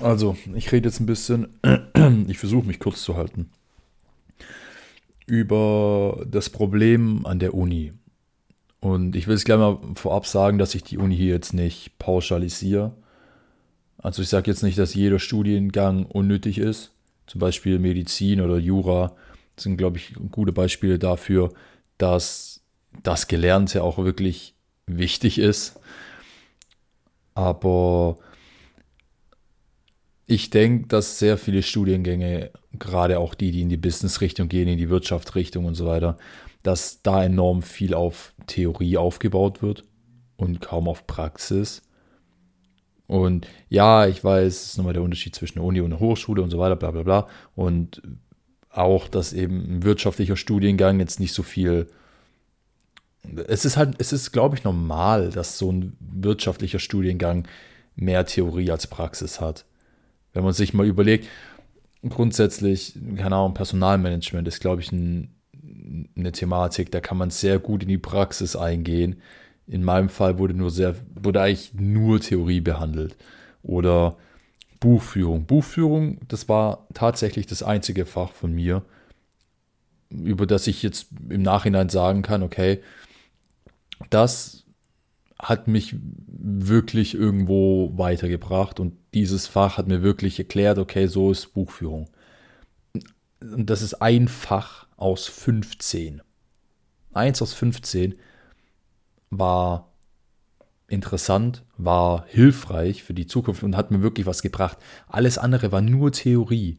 Also, 0.00 0.36
ich 0.54 0.70
rede 0.70 0.88
jetzt 0.88 1.00
ein 1.00 1.06
bisschen, 1.06 1.48
ich 2.28 2.38
versuche 2.38 2.66
mich 2.66 2.78
kurz 2.78 3.02
zu 3.02 3.16
halten, 3.16 3.50
über 5.26 6.24
das 6.30 6.50
Problem 6.50 7.26
an 7.26 7.40
der 7.40 7.54
Uni. 7.54 7.92
Und 8.80 9.16
ich 9.16 9.26
will 9.26 9.34
es 9.34 9.44
gleich 9.44 9.58
mal 9.58 9.78
vorab 9.96 10.26
sagen, 10.26 10.58
dass 10.58 10.76
ich 10.76 10.84
die 10.84 10.98
Uni 10.98 11.16
hier 11.16 11.34
jetzt 11.34 11.52
nicht 11.52 11.98
pauschalisiere. 11.98 12.94
Also 13.98 14.22
ich 14.22 14.28
sage 14.28 14.48
jetzt 14.48 14.62
nicht, 14.62 14.78
dass 14.78 14.94
jeder 14.94 15.18
Studiengang 15.18 16.06
unnötig 16.06 16.58
ist. 16.58 16.92
Zum 17.26 17.40
Beispiel 17.40 17.80
Medizin 17.80 18.40
oder 18.40 18.56
Jura 18.56 19.16
sind, 19.56 19.76
glaube 19.76 19.98
ich, 19.98 20.14
gute 20.30 20.52
Beispiele 20.52 21.00
dafür, 21.00 21.52
dass 21.98 22.62
das 23.02 23.26
Gelernte 23.26 23.82
auch 23.82 23.98
wirklich 23.98 24.54
wichtig 24.86 25.38
ist. 25.40 25.80
Aber 27.34 28.18
ich 30.28 30.50
denke, 30.50 30.88
dass 30.88 31.18
sehr 31.18 31.38
viele 31.38 31.62
Studiengänge, 31.62 32.50
gerade 32.78 33.18
auch 33.18 33.34
die, 33.34 33.50
die 33.50 33.62
in 33.62 33.70
die 33.70 33.78
Business-Richtung 33.78 34.48
gehen, 34.48 34.68
in 34.68 34.76
die 34.76 34.90
Wirtschaftsrichtung 34.90 35.64
und 35.64 35.74
so 35.74 35.86
weiter, 35.86 36.18
dass 36.62 37.00
da 37.02 37.24
enorm 37.24 37.62
viel 37.62 37.94
auf 37.94 38.34
Theorie 38.46 38.98
aufgebaut 38.98 39.62
wird 39.62 39.84
und 40.36 40.60
kaum 40.60 40.86
auf 40.86 41.06
Praxis. 41.06 41.80
Und 43.06 43.46
ja, 43.70 44.06
ich 44.06 44.22
weiß, 44.22 44.52
es 44.52 44.66
ist 44.66 44.76
nochmal 44.76 44.92
der 44.92 45.02
Unterschied 45.02 45.34
zwischen 45.34 45.60
Uni 45.60 45.80
und 45.80 45.98
Hochschule 45.98 46.42
und 46.42 46.50
so 46.50 46.58
weiter, 46.58 46.76
bla 46.76 46.90
bla 46.90 47.04
bla. 47.04 47.28
Und 47.54 48.02
auch, 48.68 49.08
dass 49.08 49.32
eben 49.32 49.78
ein 49.78 49.82
wirtschaftlicher 49.82 50.36
Studiengang 50.36 51.00
jetzt 51.00 51.20
nicht 51.20 51.32
so 51.32 51.42
viel. 51.42 51.86
Es 53.46 53.64
ist 53.64 53.78
halt, 53.78 53.94
es 53.96 54.12
ist, 54.12 54.30
glaube 54.32 54.56
ich, 54.56 54.64
normal, 54.64 55.30
dass 55.30 55.56
so 55.56 55.72
ein 55.72 55.96
wirtschaftlicher 56.00 56.80
Studiengang 56.80 57.48
mehr 57.96 58.26
Theorie 58.26 58.70
als 58.70 58.86
Praxis 58.86 59.40
hat. 59.40 59.64
Wenn 60.32 60.44
man 60.44 60.52
sich 60.52 60.74
mal 60.74 60.86
überlegt, 60.86 61.26
grundsätzlich, 62.08 62.98
keine 63.16 63.36
Ahnung, 63.36 63.54
Personalmanagement 63.54 64.46
ist, 64.46 64.60
glaube 64.60 64.82
ich, 64.82 64.92
ein, 64.92 65.34
eine 66.16 66.32
Thematik, 66.32 66.92
da 66.92 67.00
kann 67.00 67.18
man 67.18 67.30
sehr 67.30 67.58
gut 67.58 67.82
in 67.82 67.88
die 67.88 67.98
Praxis 67.98 68.56
eingehen. 68.56 69.20
In 69.66 69.84
meinem 69.84 70.08
Fall 70.08 70.38
wurde 70.38 70.54
nur 70.54 70.70
sehr, 70.70 70.94
wurde 71.14 71.42
eigentlich 71.42 71.74
nur 71.74 72.20
Theorie 72.20 72.60
behandelt. 72.60 73.16
Oder 73.62 74.16
Buchführung. 74.80 75.44
Buchführung, 75.44 76.20
das 76.28 76.48
war 76.48 76.86
tatsächlich 76.94 77.46
das 77.46 77.62
einzige 77.62 78.06
Fach 78.06 78.32
von 78.32 78.52
mir, 78.52 78.82
über 80.10 80.46
das 80.46 80.66
ich 80.66 80.82
jetzt 80.82 81.08
im 81.28 81.42
Nachhinein 81.42 81.88
sagen 81.88 82.22
kann, 82.22 82.42
okay, 82.42 82.80
das 84.10 84.57
hat 85.40 85.68
mich 85.68 85.94
wirklich 86.26 87.14
irgendwo 87.14 87.92
weitergebracht 87.96 88.80
und 88.80 88.94
dieses 89.14 89.46
Fach 89.46 89.78
hat 89.78 89.86
mir 89.86 90.02
wirklich 90.02 90.38
erklärt, 90.38 90.78
okay, 90.78 91.06
so 91.06 91.30
ist 91.30 91.54
Buchführung. 91.54 92.10
Und 93.40 93.70
das 93.70 93.82
ist 93.82 93.94
ein 93.94 94.26
Fach 94.26 94.86
aus 94.96 95.26
15. 95.26 96.22
Eins 97.12 97.40
aus 97.40 97.54
15 97.54 98.16
war 99.30 99.92
interessant, 100.88 101.64
war 101.76 102.24
hilfreich 102.26 103.02
für 103.02 103.14
die 103.14 103.26
Zukunft 103.26 103.62
und 103.62 103.76
hat 103.76 103.90
mir 103.90 104.02
wirklich 104.02 104.26
was 104.26 104.42
gebracht. 104.42 104.78
Alles 105.06 105.38
andere 105.38 105.70
war 105.70 105.82
nur 105.82 106.10
Theorie, 106.12 106.78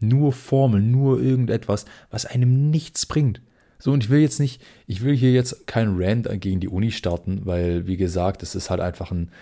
nur 0.00 0.32
Formeln, 0.32 0.90
nur 0.90 1.20
irgendetwas, 1.20 1.84
was 2.10 2.24
einem 2.24 2.70
nichts 2.70 3.04
bringt. 3.04 3.42
So, 3.82 3.90
und 3.90 4.04
ich 4.04 4.10
will 4.10 4.20
jetzt 4.20 4.38
nicht, 4.38 4.62
ich 4.86 5.02
will 5.02 5.16
hier 5.16 5.32
jetzt 5.32 5.66
keinen 5.66 6.00
Rant 6.00 6.28
gegen 6.40 6.60
die 6.60 6.68
Uni 6.68 6.92
starten, 6.92 7.40
weil, 7.46 7.84
wie 7.88 7.96
gesagt, 7.96 8.44
es 8.44 8.54
ist 8.54 8.70
halt 8.70 8.80
einfach 8.80 9.10
ein, 9.10 9.32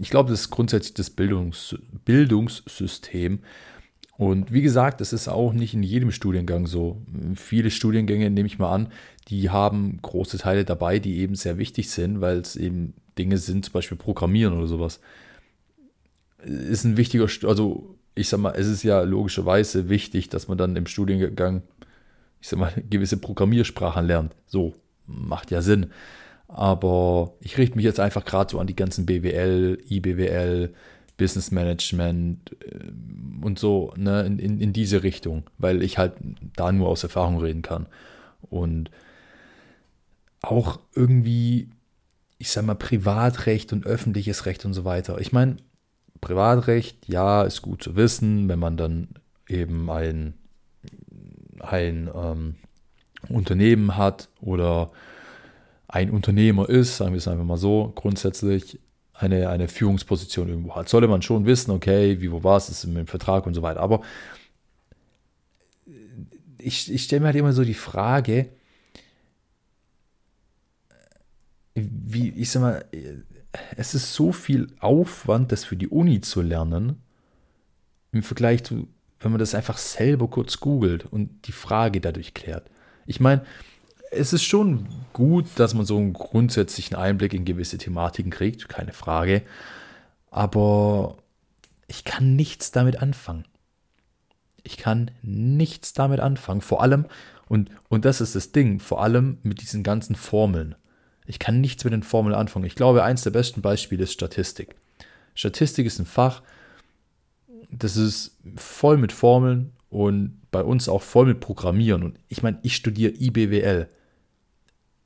ich 0.00 0.08
glaube, 0.08 0.30
das 0.30 0.42
ist 0.42 0.50
grundsätzlich 0.50 0.94
das 0.94 1.10
Bildungs, 1.10 1.74
Bildungssystem. 2.04 3.40
Und 4.16 4.52
wie 4.52 4.62
gesagt, 4.62 5.00
das 5.00 5.12
ist 5.12 5.26
auch 5.26 5.52
nicht 5.52 5.74
in 5.74 5.82
jedem 5.82 6.12
Studiengang 6.12 6.68
so. 6.68 7.02
Viele 7.34 7.72
Studiengänge, 7.72 8.30
nehme 8.30 8.46
ich 8.46 8.60
mal 8.60 8.72
an, 8.72 8.92
die 9.26 9.50
haben 9.50 9.98
große 10.00 10.38
Teile 10.38 10.64
dabei, 10.64 11.00
die 11.00 11.18
eben 11.18 11.34
sehr 11.34 11.58
wichtig 11.58 11.90
sind, 11.90 12.20
weil 12.20 12.38
es 12.38 12.54
eben 12.54 12.94
Dinge 13.18 13.38
sind, 13.38 13.64
zum 13.64 13.72
Beispiel 13.72 13.98
Programmieren 13.98 14.56
oder 14.56 14.68
sowas. 14.68 15.00
Ist 16.44 16.84
ein 16.84 16.96
wichtiger, 16.96 17.26
also 17.48 17.96
ich 18.14 18.28
sag 18.28 18.38
mal, 18.38 18.54
es 18.56 18.68
ist 18.68 18.84
ja 18.84 19.02
logischerweise 19.02 19.88
wichtig, 19.88 20.28
dass 20.28 20.46
man 20.46 20.56
dann 20.56 20.76
im 20.76 20.86
Studiengang 20.86 21.62
ich 22.40 22.48
sag 22.48 22.58
mal, 22.58 22.72
gewisse 22.88 23.16
Programmiersprachen 23.16 24.06
lernt. 24.06 24.34
So, 24.46 24.74
macht 25.06 25.50
ja 25.50 25.62
Sinn. 25.62 25.90
Aber 26.48 27.34
ich 27.40 27.58
richte 27.58 27.76
mich 27.76 27.84
jetzt 27.84 28.00
einfach 28.00 28.24
gerade 28.24 28.50
so 28.50 28.58
an 28.58 28.66
die 28.66 28.76
ganzen 28.76 29.04
BWL, 29.04 29.78
IBWL, 29.88 30.72
Business 31.18 31.50
Management 31.50 32.56
äh, 32.64 33.44
und 33.44 33.58
so, 33.58 33.92
ne, 33.96 34.22
in, 34.22 34.38
in, 34.38 34.60
in 34.60 34.72
diese 34.72 35.02
Richtung, 35.02 35.44
weil 35.58 35.82
ich 35.82 35.98
halt 35.98 36.14
da 36.56 36.72
nur 36.72 36.88
aus 36.88 37.02
Erfahrung 37.02 37.38
reden 37.38 37.62
kann. 37.62 37.86
Und 38.40 38.90
auch 40.40 40.80
irgendwie, 40.94 41.68
ich 42.38 42.50
sag 42.50 42.64
mal, 42.64 42.74
Privatrecht 42.74 43.72
und 43.72 43.84
öffentliches 43.84 44.46
Recht 44.46 44.64
und 44.64 44.72
so 44.72 44.84
weiter. 44.84 45.20
Ich 45.20 45.32
meine, 45.32 45.56
Privatrecht, 46.20 47.08
ja, 47.08 47.42
ist 47.42 47.62
gut 47.62 47.82
zu 47.82 47.96
wissen, 47.96 48.48
wenn 48.48 48.58
man 48.58 48.76
dann 48.76 49.08
eben 49.48 49.90
ein 49.90 50.34
ein 51.62 52.10
ähm, 52.14 52.56
Unternehmen 53.28 53.96
hat 53.96 54.28
oder 54.40 54.90
ein 55.88 56.10
Unternehmer 56.10 56.68
ist, 56.68 56.98
sagen 56.98 57.12
wir 57.12 57.18
es 57.18 57.28
einfach 57.28 57.44
mal 57.44 57.56
so, 57.56 57.92
grundsätzlich 57.94 58.78
eine, 59.14 59.48
eine 59.48 59.68
Führungsposition 59.68 60.48
irgendwo 60.48 60.76
hat. 60.76 60.88
Sollte 60.88 61.08
man 61.08 61.22
schon 61.22 61.46
wissen, 61.46 61.70
okay, 61.70 62.20
wie, 62.20 62.30
wo 62.30 62.44
war 62.44 62.56
es, 62.56 62.68
ist 62.68 62.84
im 62.84 63.06
Vertrag 63.06 63.46
und 63.46 63.54
so 63.54 63.62
weiter. 63.62 63.80
Aber 63.80 64.02
ich, 66.58 66.92
ich 66.92 67.04
stelle 67.04 67.20
mir 67.20 67.26
halt 67.26 67.36
immer 67.36 67.52
so 67.52 67.64
die 67.64 67.74
Frage, 67.74 68.48
wie, 71.74 72.30
ich 72.30 72.50
sag 72.50 72.60
mal, 72.60 72.84
es 73.76 73.94
ist 73.94 74.14
so 74.14 74.32
viel 74.32 74.68
Aufwand, 74.80 75.52
das 75.52 75.64
für 75.64 75.76
die 75.76 75.88
Uni 75.88 76.20
zu 76.20 76.42
lernen, 76.42 77.02
im 78.12 78.22
Vergleich 78.22 78.64
zu 78.64 78.88
wenn 79.20 79.30
man 79.32 79.38
das 79.38 79.54
einfach 79.54 79.78
selber 79.78 80.28
kurz 80.28 80.60
googelt 80.60 81.06
und 81.06 81.46
die 81.46 81.52
Frage 81.52 82.00
dadurch 82.00 82.34
klärt. 82.34 82.70
Ich 83.06 83.20
meine, 83.20 83.42
es 84.10 84.32
ist 84.32 84.44
schon 84.44 84.86
gut, 85.12 85.46
dass 85.56 85.74
man 85.74 85.84
so 85.84 85.96
einen 85.96 86.12
grundsätzlichen 86.12 86.96
Einblick 86.96 87.34
in 87.34 87.44
gewisse 87.44 87.78
Thematiken 87.78 88.30
kriegt, 88.30 88.68
keine 88.68 88.92
Frage. 88.92 89.42
Aber 90.30 91.18
ich 91.86 92.04
kann 92.04 92.36
nichts 92.36 92.70
damit 92.70 93.02
anfangen. 93.02 93.44
Ich 94.62 94.76
kann 94.76 95.10
nichts 95.22 95.92
damit 95.92 96.20
anfangen. 96.20 96.60
Vor 96.60 96.82
allem, 96.82 97.06
und, 97.48 97.70
und 97.88 98.04
das 98.04 98.20
ist 98.20 98.34
das 98.34 98.52
Ding, 98.52 98.80
vor 98.80 99.02
allem 99.02 99.38
mit 99.42 99.62
diesen 99.62 99.82
ganzen 99.82 100.14
Formeln. 100.14 100.74
Ich 101.26 101.38
kann 101.38 101.60
nichts 101.60 101.84
mit 101.84 101.92
den 101.92 102.02
Formeln 102.02 102.34
anfangen. 102.34 102.66
Ich 102.66 102.74
glaube, 102.74 103.04
eins 103.04 103.22
der 103.22 103.30
besten 103.30 103.62
Beispiele 103.62 104.04
ist 104.04 104.12
Statistik. 104.12 104.76
Statistik 105.34 105.86
ist 105.86 105.98
ein 105.98 106.06
Fach, 106.06 106.42
das 107.70 107.96
ist 107.96 108.36
voll 108.56 108.96
mit 108.96 109.12
Formeln 109.12 109.72
und 109.90 110.40
bei 110.50 110.62
uns 110.62 110.88
auch 110.88 111.02
voll 111.02 111.26
mit 111.26 111.40
Programmieren. 111.40 112.02
Und 112.02 112.18
ich 112.28 112.42
meine, 112.42 112.58
ich 112.62 112.76
studiere 112.76 113.12
IBWL, 113.12 113.88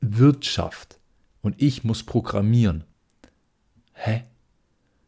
Wirtschaft 0.00 0.98
und 1.42 1.60
ich 1.60 1.84
muss 1.84 2.02
programmieren. 2.02 2.84
Hä? 3.94 4.24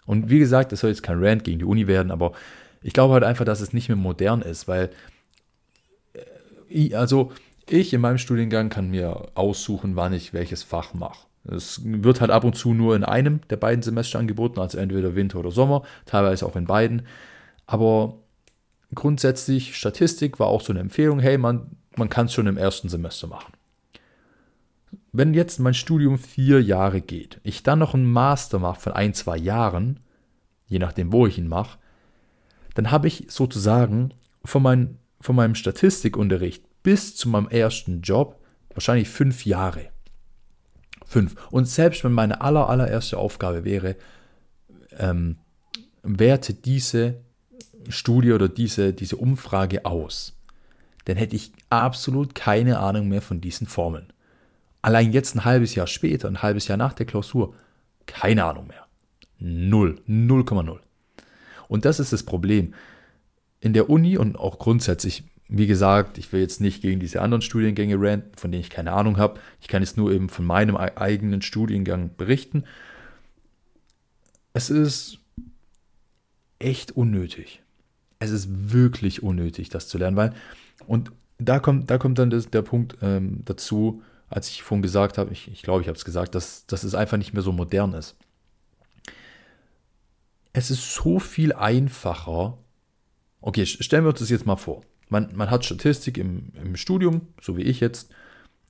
Und 0.07 0.31
wie 0.31 0.39
gesagt, 0.39 0.73
das 0.73 0.81
soll 0.81 0.91
jetzt 0.91 1.03
kein 1.03 1.23
Rant 1.23 1.45
gegen 1.45 1.59
die 1.59 1.65
Uni 1.65 1.87
werden, 1.87 2.11
aber 2.11 2.33
ich 2.83 2.93
glaube 2.93 3.15
halt 3.15 3.25
einfach, 3.25 3.45
dass 3.45 3.61
es 3.61 3.73
nicht 3.73 3.89
mehr 3.89 3.97
modern 3.97 4.43
ist, 4.43 4.69
weil, 4.69 4.91
äh, 6.69 6.95
also 6.95 7.33
ich 7.69 7.95
in 7.95 8.03
meinem 8.03 8.19
Studiengang 8.19 8.69
kann 8.69 8.91
mir 8.91 9.31
aussuchen, 9.35 9.97
wann 9.97 10.13
ich 10.13 10.35
welches 10.35 10.63
Fach 10.63 10.93
mache. 10.93 11.27
Es 11.47 11.81
wird 11.85 12.21
halt 12.21 12.31
ab 12.31 12.45
und 12.45 12.57
zu 12.57 12.75
nur 12.75 12.97
in 12.97 13.05
einem 13.05 13.41
der 13.49 13.57
beiden 13.57 13.83
Semester 13.83 14.19
angeboten, 14.19 14.61
also 14.61 14.79
entweder 14.79 15.15
Winter 15.15 15.39
oder 15.39 15.51
Sommer, 15.51 15.83
teilweise 16.07 16.47
auch 16.47 16.57
in 16.57 16.67
beiden. 16.67 17.07
Aber 17.67 18.19
grundsätzlich, 18.95 19.77
Statistik 19.77 20.39
war 20.39 20.49
auch 20.49 20.61
so 20.61 20.73
eine 20.73 20.81
Empfehlung, 20.81 21.19
hey, 21.21 21.39
man, 21.39 21.77
man 21.97 22.09
kann 22.09 22.27
es 22.27 22.35
schon 22.35 22.47
im 22.47 22.57
ersten 22.57 22.89
Semester 22.89 23.27
machen. 23.27 23.53
Wenn 25.13 25.35
jetzt 25.35 25.61
mein 25.61 25.75
Studium 25.75 26.19
vier 26.19 26.63
Jahre 26.63 27.01
geht, 27.01 27.41
ich 27.43 27.63
dann 27.63 27.79
noch 27.79 27.95
einen 27.95 28.11
Master 28.11 28.59
mache 28.59 28.81
von 28.81 28.93
ein, 28.93 29.15
zwei 29.15 29.37
Jahren, 29.37 30.01
je 30.67 30.79
nachdem, 30.79 31.13
wo 31.13 31.27
ich 31.27 31.39
ihn 31.39 31.49
mache, 31.49 31.79
dann 32.75 32.91
habe 32.91 33.07
ich 33.07 33.27
sozusagen 33.29 34.13
von, 34.45 34.63
mein, 34.63 34.99
von 35.21 35.37
meinem 35.37 35.55
Statistikunterricht 35.55 36.65
bis 36.83 37.17
zu 37.17 37.29
meinem 37.29 37.49
ersten 37.49 38.03
Job 38.03 38.41
wahrscheinlich 38.75 39.09
fünf 39.09 39.47
Jahre. 39.47 39.91
Fünf. 41.07 41.37
Und 41.51 41.69
selbst 41.69 42.03
wenn 42.03 42.13
meine 42.13 42.41
aller, 42.41 42.69
allererste 42.69 43.19
Aufgabe 43.19 43.65
wäre, 43.65 43.97
ähm, 44.99 45.39
werte 46.03 46.55
diese 46.55 47.21
Studie 47.89 48.33
oder 48.33 48.49
diese, 48.49 48.93
diese 48.93 49.17
Umfrage 49.17 49.85
aus, 49.85 50.35
dann 51.05 51.17
hätte 51.17 51.37
ich 51.37 51.53
absolut 51.71 52.35
keine 52.35 52.79
Ahnung 52.79 53.09
mehr 53.09 53.23
von 53.23 53.41
diesen 53.41 53.67
Formeln. 53.67 54.13
Allein 54.83 55.13
jetzt 55.13 55.35
ein 55.35 55.45
halbes 55.45 55.75
Jahr 55.75 55.87
später, 55.87 56.29
ein 56.29 56.43
halbes 56.43 56.69
Jahr 56.69 56.77
nach 56.77 56.93
der 56.93 57.07
Klausur, 57.07 57.55
keine 58.07 58.45
Ahnung 58.45 58.67
mehr. 58.67 58.87
Null, 59.39 60.01
0,0. 60.09 60.79
Und 61.69 61.85
das 61.85 62.01
ist 62.01 62.13
das 62.13 62.23
Problem. 62.23 62.75
In 63.61 63.73
der 63.73 63.89
Uni 63.89 64.19
und 64.19 64.39
auch 64.39 64.59
grundsätzlich, 64.59 65.25
wie 65.49 65.67
gesagt, 65.67 66.19
ich 66.19 66.33
will 66.33 66.41
jetzt 66.41 66.61
nicht 66.61 66.83
gegen 66.83 67.01
diese 67.01 67.23
anderen 67.23 67.43
Studiengänge 67.43 67.97
ranten, 67.99 68.37
von 68.37 68.53
denen 68.53 68.61
ich 68.61 68.71
keine 68.71 68.93
Ahnung 68.93 69.17
habe. 69.17 69.41
Ich 69.61 69.69
kann 69.69 69.83
jetzt 69.83 69.97
nur 69.97 70.13
eben 70.13 70.29
von 70.29 70.45
meinem 70.45 70.77
eigenen 70.77 71.43
Studiengang 71.43 72.11
berichten. 72.17 72.65
Es 74.53 74.71
ist 74.71 75.19
echt 76.59 76.93
unnötig. 76.93 77.64
Es 78.19 78.31
ist 78.31 78.73
wirklich 78.73 79.23
unnötig, 79.23 79.69
das 79.69 79.89
zu 79.89 79.99
lernen, 79.99 80.17
weil, 80.17 80.33
und 80.87 81.13
da 81.39 81.59
kommt, 81.59 81.91
da 81.91 81.99
kommt 81.99 82.19
dann 82.19 82.31
das, 82.31 82.51
der 82.51 82.63
Punkt 82.63 82.97
ähm, 83.03 83.43
dazu, 83.45 84.03
als 84.29 84.49
ich 84.49 84.63
vorhin 84.63 84.83
gesagt 84.83 85.19
habe, 85.19 85.33
ich, 85.33 85.51
ich 85.51 85.63
glaube, 85.63 85.83
ich 85.83 85.89
habe 85.89 85.97
es 85.97 86.05
gesagt, 86.05 86.35
dass, 86.35 86.67
dass 86.67 86.85
es 86.85 86.95
einfach 86.95 87.17
nicht 87.17 87.35
mehr 87.35 87.43
so 87.43 87.53
modern 87.53 87.93
ist. 87.93 88.17
Es 90.53 90.71
ist 90.71 90.95
so 90.95 91.19
viel 91.19 91.53
einfacher. 91.53 92.59
Okay, 93.41 93.67
stellen 93.67 94.05
wir 94.05 94.11
uns 94.11 94.21
das 94.21 94.31
jetzt 94.31 94.47
mal 94.47 94.57
vor. 94.57 94.83
Man, 95.09 95.31
man 95.35 95.51
hat 95.51 95.65
Statistik 95.65 96.17
im, 96.17 96.53
im 96.55 96.77
Studium, 96.77 97.23
so 97.41 97.57
wie 97.57 97.63
ich 97.63 97.81
jetzt, 97.81 98.13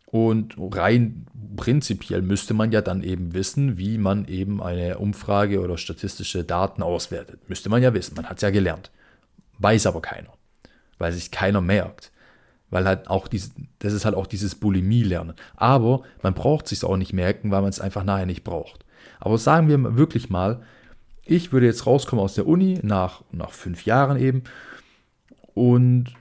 und 0.06 0.54
rein 0.58 1.26
prinzipiell 1.56 2.22
müsste 2.22 2.54
man 2.54 2.70
ja 2.70 2.80
dann 2.80 3.02
eben 3.02 3.34
wissen, 3.34 3.78
wie 3.78 3.98
man 3.98 4.26
eben 4.26 4.62
eine 4.62 4.98
Umfrage 4.98 5.60
oder 5.60 5.76
statistische 5.76 6.44
Daten 6.44 6.84
auswertet. 6.84 7.48
Müsste 7.48 7.68
man 7.68 7.82
ja 7.82 7.92
wissen, 7.94 8.14
man 8.14 8.26
hat 8.26 8.36
es 8.36 8.42
ja 8.42 8.50
gelernt. 8.50 8.92
Weiß 9.64 9.86
aber 9.86 10.02
keiner, 10.02 10.34
weil 10.98 11.12
sich 11.12 11.30
keiner 11.30 11.62
merkt. 11.62 12.12
Weil 12.68 12.84
halt 12.84 13.08
auch 13.08 13.28
dieses, 13.28 13.54
das 13.78 13.94
ist 13.94 14.04
halt 14.04 14.14
auch 14.14 14.26
dieses 14.26 14.56
Bulimie-Lernen. 14.56 15.34
Aber 15.56 16.02
man 16.22 16.34
braucht 16.34 16.68
sich 16.68 16.84
auch 16.84 16.98
nicht 16.98 17.14
merken, 17.14 17.50
weil 17.50 17.62
man 17.62 17.70
es 17.70 17.80
einfach 17.80 18.04
nachher 18.04 18.26
nicht 18.26 18.44
braucht. 18.44 18.84
Aber 19.20 19.38
sagen 19.38 19.68
wir 19.68 19.96
wirklich 19.96 20.28
mal, 20.28 20.62
ich 21.24 21.50
würde 21.50 21.64
jetzt 21.64 21.86
rauskommen 21.86 22.22
aus 22.22 22.34
der 22.34 22.46
Uni 22.46 22.78
nach, 22.82 23.22
nach 23.32 23.52
fünf 23.52 23.86
Jahren 23.86 24.18
eben 24.18 24.44
und 25.54 26.12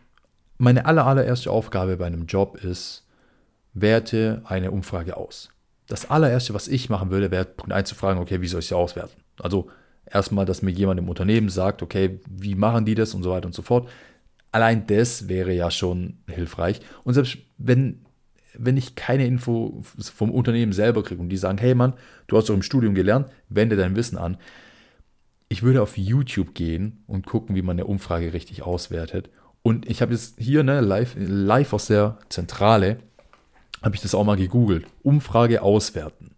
meine 0.57 0.85
aller, 0.85 1.05
allererste 1.05 1.51
Aufgabe 1.51 1.97
bei 1.97 2.05
einem 2.05 2.27
Job 2.27 2.55
ist, 2.63 3.05
werte 3.73 4.41
eine 4.45 4.71
Umfrage 4.71 5.17
aus. 5.17 5.49
Das 5.87 6.09
allererste, 6.09 6.53
was 6.53 6.69
ich 6.69 6.89
machen 6.89 7.11
würde, 7.11 7.29
wäre 7.29 7.43
Punkt 7.43 7.73
1 7.73 7.89
zu 7.89 7.95
fragen, 7.95 8.21
okay, 8.21 8.39
wie 8.39 8.47
soll 8.47 8.61
ich 8.61 8.67
sie 8.67 8.77
auswerten? 8.77 9.21
Also 9.37 9.69
erstmal, 10.05 10.45
dass 10.45 10.61
mir 10.61 10.71
jemand 10.71 10.99
im 10.99 11.09
Unternehmen 11.09 11.49
sagt, 11.49 11.81
okay, 11.81 12.19
wie 12.29 12.55
machen 12.55 12.85
die 12.85 12.95
das 12.95 13.13
und 13.13 13.23
so 13.23 13.31
weiter 13.31 13.47
und 13.47 13.55
so 13.55 13.61
fort. 13.61 13.89
Allein 14.51 14.85
das 14.87 15.27
wäre 15.27 15.53
ja 15.53 15.71
schon 15.71 16.19
hilfreich. 16.27 16.79
Und 17.03 17.15
selbst 17.15 17.37
wenn, 17.57 18.05
wenn 18.53 18.77
ich 18.77 18.95
keine 18.95 19.25
Info 19.25 19.81
vom 19.81 20.31
Unternehmen 20.31 20.73
selber 20.73 21.03
kriege 21.03 21.21
und 21.21 21.29
die 21.29 21.37
sagen, 21.37 21.57
hey 21.57 21.73
Mann, 21.73 21.93
du 22.27 22.37
hast 22.37 22.49
doch 22.49 22.53
im 22.53 22.61
Studium 22.61 22.93
gelernt, 22.93 23.27
wende 23.49 23.75
dein 23.75 23.95
Wissen 23.95 24.17
an. 24.17 24.37
Ich 25.49 25.63
würde 25.63 25.81
auf 25.81 25.97
YouTube 25.97 26.53
gehen 26.53 27.03
und 27.07 27.25
gucken, 27.25 27.55
wie 27.55 27.61
man 27.61 27.75
eine 27.75 27.85
Umfrage 27.85 28.33
richtig 28.33 28.63
auswertet. 28.63 29.29
Und 29.61 29.89
ich 29.89 30.01
habe 30.01 30.13
jetzt 30.13 30.35
hier 30.37 30.63
ne, 30.63 30.81
live, 30.81 31.15
live 31.17 31.73
aus 31.73 31.87
der 31.87 32.17
Zentrale, 32.29 32.97
habe 33.81 33.95
ich 33.95 34.01
das 34.01 34.15
auch 34.15 34.23
mal 34.23 34.37
gegoogelt. 34.37 34.85
Umfrage 35.03 35.61
auswerten 35.61 36.32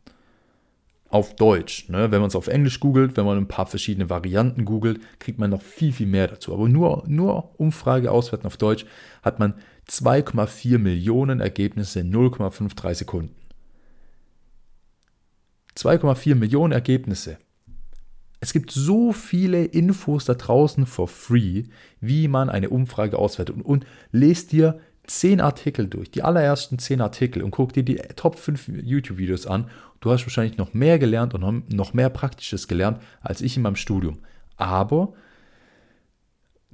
auf 1.16 1.34
Deutsch. 1.34 1.88
Ne? 1.88 2.12
Wenn 2.12 2.20
man 2.20 2.28
es 2.28 2.36
auf 2.36 2.48
Englisch 2.48 2.82
googelt, 2.82 3.16
wenn 3.16 3.26
man 3.26 3.38
ein 3.38 3.48
paar 3.48 3.68
verschiedene 3.68 4.10
Varianten 4.10 4.66
googelt, 4.66 5.00
kriegt 5.20 5.40
man 5.40 5.50
noch 5.50 5.62
viel, 5.62 5.94
viel 5.94 6.08
mehr 6.08 6.28
dazu. 6.28 6.54
Aber 6.54 6.68
nur, 6.68 7.06
nur 7.08 7.58
Umfrage 7.58 8.12
auswerten 8.12 8.46
auf 8.46 8.58
Deutsch 8.58 8.86
hat 9.24 9.40
man 9.40 9.54
2,4 9.90 10.78
Millionen 10.78 11.40
Ergebnisse 11.40 12.02
in 12.02 12.14
0,53 12.14 12.96
Sekunden. 12.96 13.34
2,4 15.78 16.36
Millionen 16.36 16.74
Ergebnisse. 16.74 17.38
Es 18.42 18.52
gibt 18.52 18.72
so 18.72 19.14
viele 19.14 19.64
Infos 19.64 20.26
da 20.26 20.34
draußen 20.34 20.86
for 20.86 21.08
free, 21.08 21.64
wie 22.02 22.28
man 22.28 22.50
eine 22.50 22.70
Umfrage 22.70 23.18
auswertet. 23.18 23.56
Und, 23.56 23.62
und 23.62 23.86
lest 24.12 24.52
dir 24.52 24.82
zehn 25.08 25.42
Artikel 25.42 25.88
durch, 25.88 26.12
die 26.12 26.24
allerersten 26.24 26.80
zehn 26.80 27.02
Artikel 27.02 27.44
und 27.44 27.52
guck 27.52 27.74
dir 27.74 27.84
die 27.84 27.98
Top 28.16 28.38
5 28.38 28.70
YouTube-Videos 28.84 29.48
an. 29.48 29.70
Du 30.02 30.12
hast 30.12 30.26
wahrscheinlich 30.26 30.58
noch 30.58 30.74
mehr 30.74 31.00
gelernt 31.00 31.34
und 31.34 31.74
noch 31.74 31.94
mehr 31.94 32.10
Praktisches 32.10 32.68
gelernt 32.68 33.00
als 33.22 33.42
ich 33.42 33.58
in 33.58 33.64
meinem 33.64 33.76
Studium. 33.76 34.20
Aber 34.58 35.14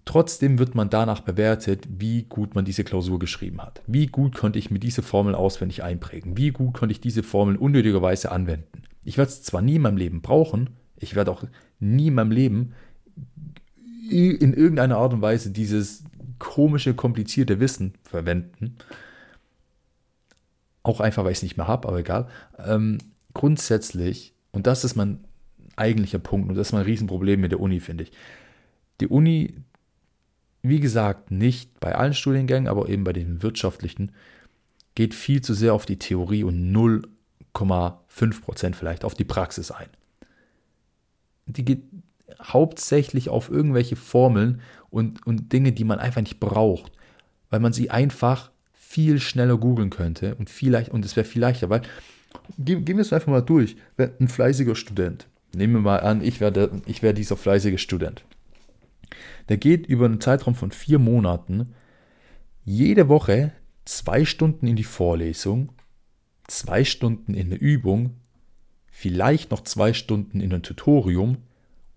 trotzdem 0.05 0.59
wird 0.59 0.75
man 0.75 0.89
danach 0.89 1.21
bewertet, 1.21 1.87
wie 1.89 2.23
gut 2.23 2.55
man 2.55 2.65
diese 2.65 2.83
Klausur 2.83 3.19
geschrieben 3.19 3.61
hat. 3.61 3.81
Wie 3.87 4.07
gut 4.07 4.35
konnte 4.35 4.59
ich 4.59 4.71
mir 4.71 4.79
diese 4.79 5.01
Formeln 5.01 5.35
auswendig 5.35 5.83
einprägen? 5.83 6.37
Wie 6.37 6.51
gut 6.51 6.73
konnte 6.73 6.93
ich 6.93 7.01
diese 7.01 7.23
Formeln 7.23 7.57
unnötigerweise 7.57 8.31
anwenden? 8.31 8.83
Ich 9.03 9.17
werde 9.17 9.29
es 9.29 9.43
zwar 9.43 9.61
nie 9.61 9.75
in 9.75 9.81
meinem 9.81 9.97
Leben 9.97 10.21
brauchen, 10.21 10.71
ich 10.97 11.15
werde 11.15 11.31
auch 11.31 11.43
nie 11.79 12.07
in 12.07 12.13
meinem 12.15 12.31
Leben 12.31 12.73
in 14.09 14.53
irgendeiner 14.53 14.97
Art 14.97 15.13
und 15.13 15.21
Weise 15.21 15.51
dieses 15.51 16.03
komische, 16.41 16.95
komplizierte 16.95 17.59
Wissen 17.59 17.93
verwenden. 18.03 18.75
Auch 20.83 20.99
einfach, 20.99 21.23
weil 21.23 21.31
ich 21.31 21.37
es 21.37 21.43
nicht 21.43 21.55
mehr 21.55 21.67
habe, 21.67 21.87
aber 21.87 21.99
egal. 21.99 22.27
Ähm, 22.57 22.97
grundsätzlich, 23.35 24.33
und 24.51 24.65
das 24.65 24.83
ist 24.83 24.95
mein 24.95 25.23
eigentlicher 25.75 26.17
Punkt, 26.17 26.49
und 26.49 26.55
das 26.55 26.69
ist 26.69 26.73
mein 26.73 26.81
Riesenproblem 26.81 27.39
mit 27.39 27.51
der 27.51 27.59
Uni, 27.59 27.79
finde 27.79 28.05
ich. 28.05 28.11
Die 28.99 29.07
Uni, 29.07 29.53
wie 30.63 30.79
gesagt, 30.79 31.29
nicht 31.29 31.79
bei 31.79 31.93
allen 31.93 32.15
Studiengängen, 32.15 32.67
aber 32.67 32.89
eben 32.89 33.03
bei 33.03 33.13
den 33.13 33.43
wirtschaftlichen, 33.43 34.11
geht 34.95 35.13
viel 35.13 35.41
zu 35.41 35.53
sehr 35.53 35.75
auf 35.75 35.85
die 35.85 35.99
Theorie 35.99 36.43
und 36.43 36.75
0,5% 36.75 38.73
vielleicht 38.73 39.05
auf 39.05 39.13
die 39.13 39.25
Praxis 39.25 39.69
ein. 39.69 39.89
Die 41.45 41.63
geht 41.63 41.83
hauptsächlich 42.41 43.29
auf 43.29 43.49
irgendwelche 43.49 43.95
Formeln 43.95 44.61
und, 44.91 45.25
und 45.25 45.51
Dinge, 45.51 45.71
die 45.71 45.83
man 45.83 45.99
einfach 45.99 46.21
nicht 46.21 46.39
braucht, 46.39 46.91
weil 47.49 47.59
man 47.59 47.73
sie 47.73 47.89
einfach 47.89 48.51
viel 48.73 49.19
schneller 49.19 49.57
googeln 49.57 49.89
könnte 49.89 50.35
und 50.35 50.49
vielleicht 50.49 50.89
und 50.89 51.03
es 51.05 51.15
wäre 51.15 51.25
viel 51.25 51.41
leichter, 51.41 51.69
weil 51.69 51.81
gehen, 52.59 52.85
wir 52.85 52.99
es 52.99 53.13
einfach 53.13 53.31
mal 53.31 53.41
durch. 53.41 53.77
Ein 53.97 54.27
fleißiger 54.27 54.75
Student. 54.75 55.27
Nehmen 55.53 55.73
wir 55.73 55.81
mal 55.81 56.01
an, 56.01 56.21
ich 56.21 56.39
wäre 56.39 56.81
ich 56.85 57.01
wär 57.01 57.13
dieser 57.13 57.37
fleißige 57.37 57.81
Student. 57.81 58.23
Der 59.49 59.57
geht 59.57 59.87
über 59.87 60.05
einen 60.05 60.21
Zeitraum 60.21 60.55
von 60.55 60.71
vier 60.71 60.99
Monaten 60.99 61.73
jede 62.63 63.09
Woche 63.09 63.51
zwei 63.85 64.23
Stunden 64.25 64.67
in 64.67 64.75
die 64.75 64.83
Vorlesung, 64.83 65.71
zwei 66.47 66.83
Stunden 66.83 67.33
in 67.33 67.47
eine 67.47 67.55
Übung, 67.55 68.17
vielleicht 68.87 69.51
noch 69.51 69.63
zwei 69.63 69.93
Stunden 69.93 70.39
in 70.39 70.53
ein 70.53 70.63
Tutorium 70.63 71.37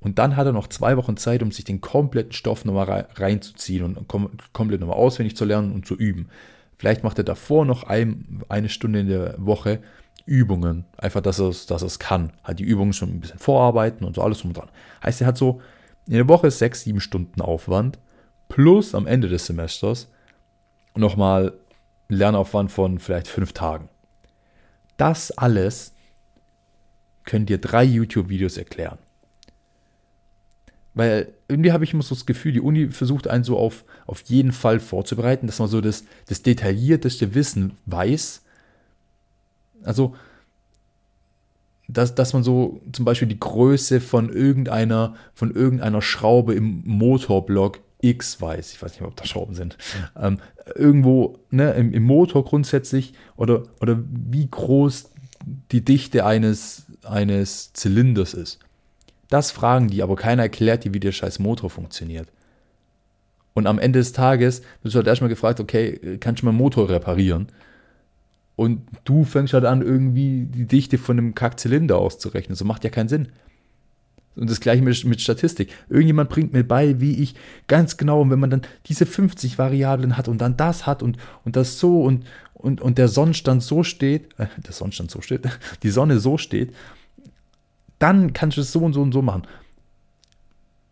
und 0.05 0.19
dann 0.19 0.37
hat 0.37 0.47
er 0.47 0.53
noch 0.53 0.69
zwei 0.69 0.99
Wochen 0.99 1.17
Zeit, 1.17 1.43
um 1.43 1.51
sich 1.51 1.65
den 1.65 1.81
kompletten 1.81 2.33
Stoff 2.33 2.67
nochmal 2.67 3.09
reinzuziehen 3.15 3.83
und 3.97 4.07
kom 4.07 4.31
komplett 4.53 4.81
nochmal 4.81 4.99
auswendig 4.99 5.35
zu 5.35 5.47
lernen 5.47 5.73
und 5.73 5.87
zu 5.87 5.97
üben. 5.97 6.29
Vielleicht 6.77 7.03
macht 7.03 7.17
er 7.17 7.25
davor 7.25 7.65
noch 7.65 7.85
ein, 7.85 8.43
eine 8.51 8.69
Stunde 8.69 9.01
in 9.01 9.09
der 9.09 9.35
Woche 9.39 9.81
Übungen. 10.27 10.85
Einfach, 10.99 11.23
dass 11.23 11.41
er 11.41 11.49
es 11.49 11.65
dass 11.65 11.99
kann. 11.99 12.33
Hat 12.43 12.59
die 12.59 12.65
Übungen 12.65 12.93
schon 12.93 13.09
ein 13.09 13.21
bisschen 13.21 13.39
vorarbeiten 13.39 14.07
und 14.07 14.17
so 14.17 14.23
alles 14.23 14.39
drum 14.41 14.51
und 14.51 14.59
dran. 14.59 14.69
Heißt, 15.03 15.23
er 15.23 15.27
hat 15.27 15.39
so 15.39 15.63
in 16.07 16.15
der 16.15 16.29
Woche 16.29 16.51
sechs, 16.51 16.83
sieben 16.83 17.01
Stunden 17.01 17.41
Aufwand 17.41 17.99
plus 18.49 18.95
am 18.95 19.07
Ende 19.07 19.29
des 19.29 19.47
Semesters 19.47 20.11
nochmal 20.95 21.55
Lernaufwand 22.09 22.71
von 22.71 22.99
vielleicht 22.99 23.29
fünf 23.29 23.55
Tagen. 23.55 23.89
Das 24.99 25.31
alles 25.33 25.95
können 27.25 27.47
dir 27.47 27.59
drei 27.59 27.85
YouTube-Videos 27.85 28.59
erklären. 28.59 28.99
Weil 30.95 31.33
irgendwie 31.49 31.73
habe 31.73 31.85
ich 31.85 31.93
immer 31.93 32.03
so 32.03 32.15
das 32.15 32.27
Gefühl, 32.27 32.53
die 32.53 32.61
Uni 32.61 32.89
versucht 32.89 33.27
einen 33.27 33.45
so 33.45 33.59
auf, 33.59 33.85
auf 34.07 34.23
jeden 34.23 34.53
Fall 34.53 34.79
vorzubereiten, 34.79 35.47
dass 35.47 35.59
man 35.59 35.69
so 35.69 35.81
das, 35.81 36.05
das 36.27 36.43
detaillierteste 36.43 37.35
Wissen 37.35 37.73
weiß. 37.87 38.43
Also, 39.83 40.15
dass, 41.89 42.15
dass 42.15 42.33
man 42.33 42.43
so 42.43 42.81
zum 42.93 43.05
Beispiel 43.05 43.29
die 43.29 43.41
Größe 43.41 44.01
von 44.01 44.31
irgendeiner, 44.31 45.17
von 45.35 45.51
irgendeiner 45.55 46.01
Schraube 46.01 46.55
im 46.55 46.83
Motorblock 46.85 47.81
X 48.01 48.41
weiß. 48.41 48.73
Ich 48.73 48.83
weiß 48.83 48.93
nicht, 48.93 49.03
ob 49.03 49.17
da 49.17 49.25
Schrauben 49.25 49.55
sind. 49.55 49.77
Ähm, 50.17 50.39
irgendwo 50.75 51.39
ne, 51.51 51.73
im, 51.73 51.93
im 51.93 52.05
Motor 52.05 52.45
grundsätzlich 52.45 53.15
oder, 53.37 53.65
oder 53.81 54.03
wie 54.09 54.49
groß 54.49 55.11
die 55.73 55.85
Dichte 55.85 56.25
eines, 56.25 56.87
eines 57.03 57.73
Zylinders 57.73 58.35
ist. 58.35 58.61
Das 59.29 59.51
fragen 59.51 59.89
die, 59.89 60.03
aber 60.03 60.17
keiner 60.17 60.43
erklärt 60.43 60.85
dir, 60.85 60.95
wie 60.95 61.01
der 61.01 61.13
scheiß 61.13 61.39
Motor 61.39 61.71
funktioniert. 61.71 62.29
Und 63.55 63.67
am 63.67 63.79
Ende 63.79 64.01
des 64.01 64.13
Tages 64.13 64.63
wirst 64.83 64.95
du 64.95 64.99
halt 64.99 65.07
erstmal 65.07 65.31
gefragt, 65.31 65.61
okay, 65.61 66.19
kannst 66.21 66.43
du 66.43 66.47
meinen 66.47 66.59
Motor 66.59 66.89
reparieren? 66.89 67.49
Und 68.57 68.83
du 69.05 69.25
fängst 69.25 69.55
halt 69.55 69.65
an, 69.65 69.83
irgendwie 69.83 70.47
die 70.47 70.67
Dichte 70.67 70.99
von 70.99 71.19
einem 71.19 71.35
Kackzylinder 71.35 71.99
auszurechnen. 71.99 72.57
So 72.57 72.65
macht 72.65 72.85
ja 72.85 72.91
keinen 72.91 73.09
Sinn. 73.09 73.29
Und 74.37 74.51
das 74.51 74.61
gleiche 74.61 74.83
mit, 74.83 75.05
mit, 75.05 75.21
Statistik. 75.21 75.73
Irgendjemand 75.89 76.29
bringt 76.29 76.53
mir 76.53 76.65
bei, 76.65 77.01
wie 77.01 77.23
ich 77.23 77.37
ganz 77.69 77.97
genau, 77.97 78.29
wenn 78.29 78.41
man 78.41 78.51
dann 78.51 78.63
diese 78.87 79.07
50 79.07 79.59
Variablen 79.59 80.17
hat 80.17 80.27
und 80.27 80.39
dann 80.39 80.57
das 80.57 80.87
hat 80.87 81.03
und, 81.03 81.19
und 81.45 81.55
das 81.55 81.79
so 81.79 82.03
und, 82.03 82.25
und, 82.55 82.81
und 82.81 82.99
der 82.99 83.07
Sonnenstand 83.07 83.63
so 83.63 83.85
steht, 83.85 84.39
äh, 84.39 84.47
der 84.65 84.73
Sonnenstand 84.73 85.13
so 85.13 85.21
steht, 85.21 85.49
die 85.85 85.91
Sonne 85.91 86.19
so 86.19 86.37
steht 86.37 86.73
dann 87.99 88.33
kannst 88.33 88.57
du 88.57 88.61
es 88.61 88.73
so 88.73 88.81
und 88.81 88.93
so 88.93 89.03
und 89.03 89.13
so 89.13 89.23
machen. 89.23 89.43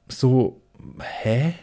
So, 0.09 0.61
hä? 1.23 1.55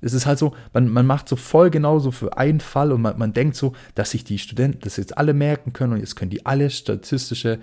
Es 0.00 0.12
ist 0.14 0.26
halt 0.26 0.38
so, 0.38 0.54
man, 0.72 0.88
man 0.88 1.06
macht 1.06 1.28
so 1.28 1.36
voll 1.36 1.70
genauso 1.70 2.10
für 2.10 2.36
einen 2.36 2.60
Fall 2.60 2.90
und 2.90 3.02
man, 3.02 3.18
man 3.18 3.32
denkt 3.32 3.54
so, 3.54 3.72
dass 3.94 4.10
sich 4.10 4.24
die 4.24 4.38
Studenten 4.38 4.80
das 4.80 4.96
jetzt 4.96 5.16
alle 5.16 5.32
merken 5.32 5.72
können 5.72 5.92
und 5.92 6.00
jetzt 6.00 6.16
können 6.16 6.30
die 6.30 6.44
alle 6.44 6.70
statistische 6.70 7.60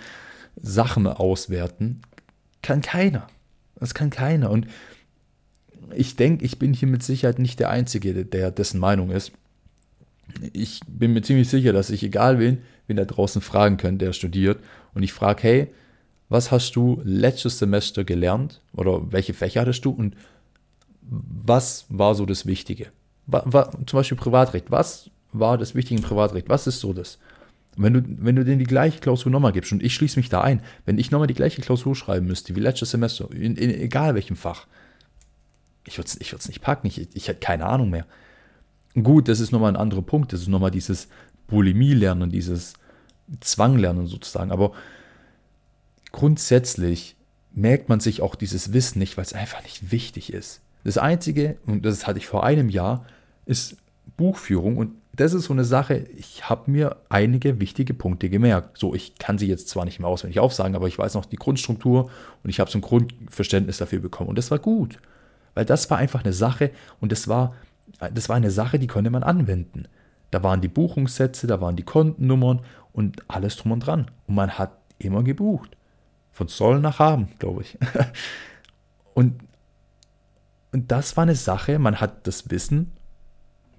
Sachen 0.56 1.06
auswerten. 1.06 2.02
Kann 2.62 2.82
keiner. 2.82 3.28
Das 3.76 3.94
kann 3.94 4.10
keiner. 4.10 4.52
Und 4.52 4.68
ich 5.94 6.16
denke, 6.16 6.46
ich 6.46 6.60
bin 6.60 6.74
hier 6.74 6.88
mit 6.88 7.04
Sicherheit 7.04 7.40
nicht 7.40 7.60
der 7.60 7.70
Einzige, 7.70 8.26
der 8.26 8.52
dessen 8.52 8.80
Meinung 8.80 9.12
ist. 9.12 9.32
Ich 10.54 10.82
bin 10.88 11.14
mir 11.14 11.22
ziemlich 11.22 11.50
sicher, 11.50 11.74
dass 11.74 11.90
ich, 11.90 12.04
egal 12.04 12.40
wen, 12.40 12.60
wen 12.88 12.98
da 12.98 13.06
draußen 13.06 13.42
fragen 13.42 13.78
könnte, 13.78 14.06
der 14.06 14.14
studiert, 14.14 14.60
und 14.94 15.04
ich 15.04 15.14
frage, 15.14 15.44
hey, 15.44 15.68
was 16.30 16.52
hast 16.52 16.76
du 16.76 17.02
letztes 17.04 17.60
Semester 17.60 18.04
gelernt 18.04 18.62
oder 18.74 19.12
welche 19.12 19.34
Fächer 19.34 19.62
hattest 19.62 19.84
du 19.84 19.92
und 19.92 20.16
was 21.02 21.86
war 21.90 22.16
so 22.16 22.26
das 22.26 22.46
Wichtige? 22.46 22.88
War, 23.26 23.52
war, 23.52 23.72
zum 23.86 23.98
Beispiel 23.98 24.18
Privatrecht. 24.18 24.70
Was 24.70 25.10
war 25.32 25.58
das 25.58 25.74
Wichtige 25.74 26.00
im 26.00 26.06
Privatrecht? 26.06 26.50
Was 26.50 26.68
ist 26.68 26.80
so 26.80 26.94
das? 26.94 27.18
wenn 27.82 27.94
du, 27.94 28.02
wenn 28.06 28.36
du 28.36 28.44
denen 28.44 28.60
die 28.60 28.66
gleiche 28.66 29.00
Klausur 29.00 29.32
nochmal 29.32 29.54
gibst, 29.54 29.72
und 29.72 29.82
ich 29.82 29.94
schließe 29.94 30.20
mich 30.20 30.30
da 30.30 30.42
ein, 30.42 30.62
wenn 30.86 30.98
ich 30.98 31.12
nochmal 31.12 31.28
die 31.28 31.34
gleiche 31.34 31.62
Klausur 31.62 31.96
schreiben 31.96 32.28
müsste 32.28 32.56
wie 32.56 32.60
letztes 32.60 32.92
Semester, 32.92 33.30
in, 33.32 33.56
in 33.56 33.70
egal 33.70 34.16
welchem 34.16 34.36
Fach, 34.36 34.68
ich 35.86 35.98
würde 35.98 36.08
es 36.08 36.20
ich 36.20 36.48
nicht 36.48 36.62
packen, 36.62 36.88
ich, 36.88 37.16
ich 37.16 37.28
hätte 37.28 37.40
keine 37.40 37.66
Ahnung 37.66 37.90
mehr. 37.90 38.06
Gut, 39.02 39.30
das 39.30 39.40
ist 39.40 39.52
nochmal 39.52 39.72
ein 39.72 39.78
anderer 39.78 40.02
Punkt, 40.02 40.34
das 40.34 40.42
ist 40.42 40.50
nochmal 40.50 40.72
dieses 40.72 41.08
Bulimie-Lernen, 41.48 42.30
dieses 42.30 42.74
Zwanglernen 43.40 44.08
sozusagen, 44.08 44.52
aber 44.52 44.74
grundsätzlich 46.12 47.16
merkt 47.52 47.90
man 47.90 48.00
sich 48.00 48.22
auch 48.22 48.36
dieses 48.36 48.74
Wissen 48.74 49.00
nicht, 49.00 49.18
weil 49.18 49.26
es 49.26 49.34
einfach 49.34 49.64
nicht 49.64 49.92
wichtig 49.92 50.34
ist. 50.34 50.62
Das 50.84 50.98
Einzige, 50.98 51.58
und 51.66 51.86
das 51.86 52.08
hatte 52.08 52.20
ich 52.20 52.28
vor 52.28 52.44
einem 52.44 52.70
Jahr, 52.70 53.06
ist 53.46 53.78
Buchführung. 54.18 54.78
Und 54.78 54.94
das 55.14 55.34
ist 55.34 55.46
so 55.46 55.54
eine 55.54 55.66
Sache, 55.66 56.06
ich 56.16 56.50
habe 56.50 56.72
mir 56.72 56.98
einige 57.10 57.60
wichtige 57.60 57.94
Punkte 57.94 58.30
gemerkt. 58.30 58.78
So, 58.78 58.94
ich 58.94 59.18
kann 59.18 59.38
sie 59.38 59.48
jetzt 59.48 59.68
zwar 59.68 59.86
nicht 59.86 60.00
mehr 60.00 60.08
auswendig 60.08 60.40
aufsagen, 60.40 60.76
aber 60.76 60.88
ich 60.88 60.98
weiß 60.98 61.16
noch 61.16 61.26
die 61.26 61.36
Grundstruktur 61.36 62.10
und 62.44 62.50
ich 62.50 62.60
habe 62.60 62.72
so 62.72 62.78
ein 62.78 62.82
Grundverständnis 62.82 63.78
dafür 63.78 64.00
bekommen. 64.00 64.30
Und 64.30 64.38
das 64.38 64.52
war 64.52 64.60
gut, 64.60 65.00
weil 65.56 65.66
das 65.66 65.90
war 65.90 65.98
einfach 65.98 66.24
eine 66.24 66.34
Sache 66.34 66.72
und 67.02 67.12
das 67.12 67.28
war, 67.28 67.56
das 68.14 68.30
war 68.30 68.36
eine 68.36 68.52
Sache, 68.52 68.80
die 68.80 68.88
konnte 68.88 69.10
man 69.10 69.24
anwenden. 69.24 69.88
Da 70.32 70.44
waren 70.44 70.62
die 70.62 70.68
Buchungssätze, 70.68 71.48
da 71.48 71.60
waren 71.60 71.76
die 71.76 71.84
Kontennummern 71.84 72.62
und 72.94 73.24
alles 73.28 73.58
drum 73.58 73.72
und 73.72 73.80
dran. 73.80 74.12
Und 74.28 74.36
man 74.36 74.58
hat 74.58 74.72
immer 75.00 75.24
gebucht. 75.24 75.76
Von 76.40 76.48
soll 76.48 76.80
nach 76.80 77.00
haben, 77.00 77.28
glaube 77.38 77.64
ich. 77.64 77.78
und 79.14 79.44
und 80.72 80.90
das 80.90 81.18
war 81.18 81.24
eine 81.24 81.36
Sache, 81.36 81.80
man 81.80 82.00
hat 82.00 82.26
das 82.28 82.50
Wissen 82.50 82.94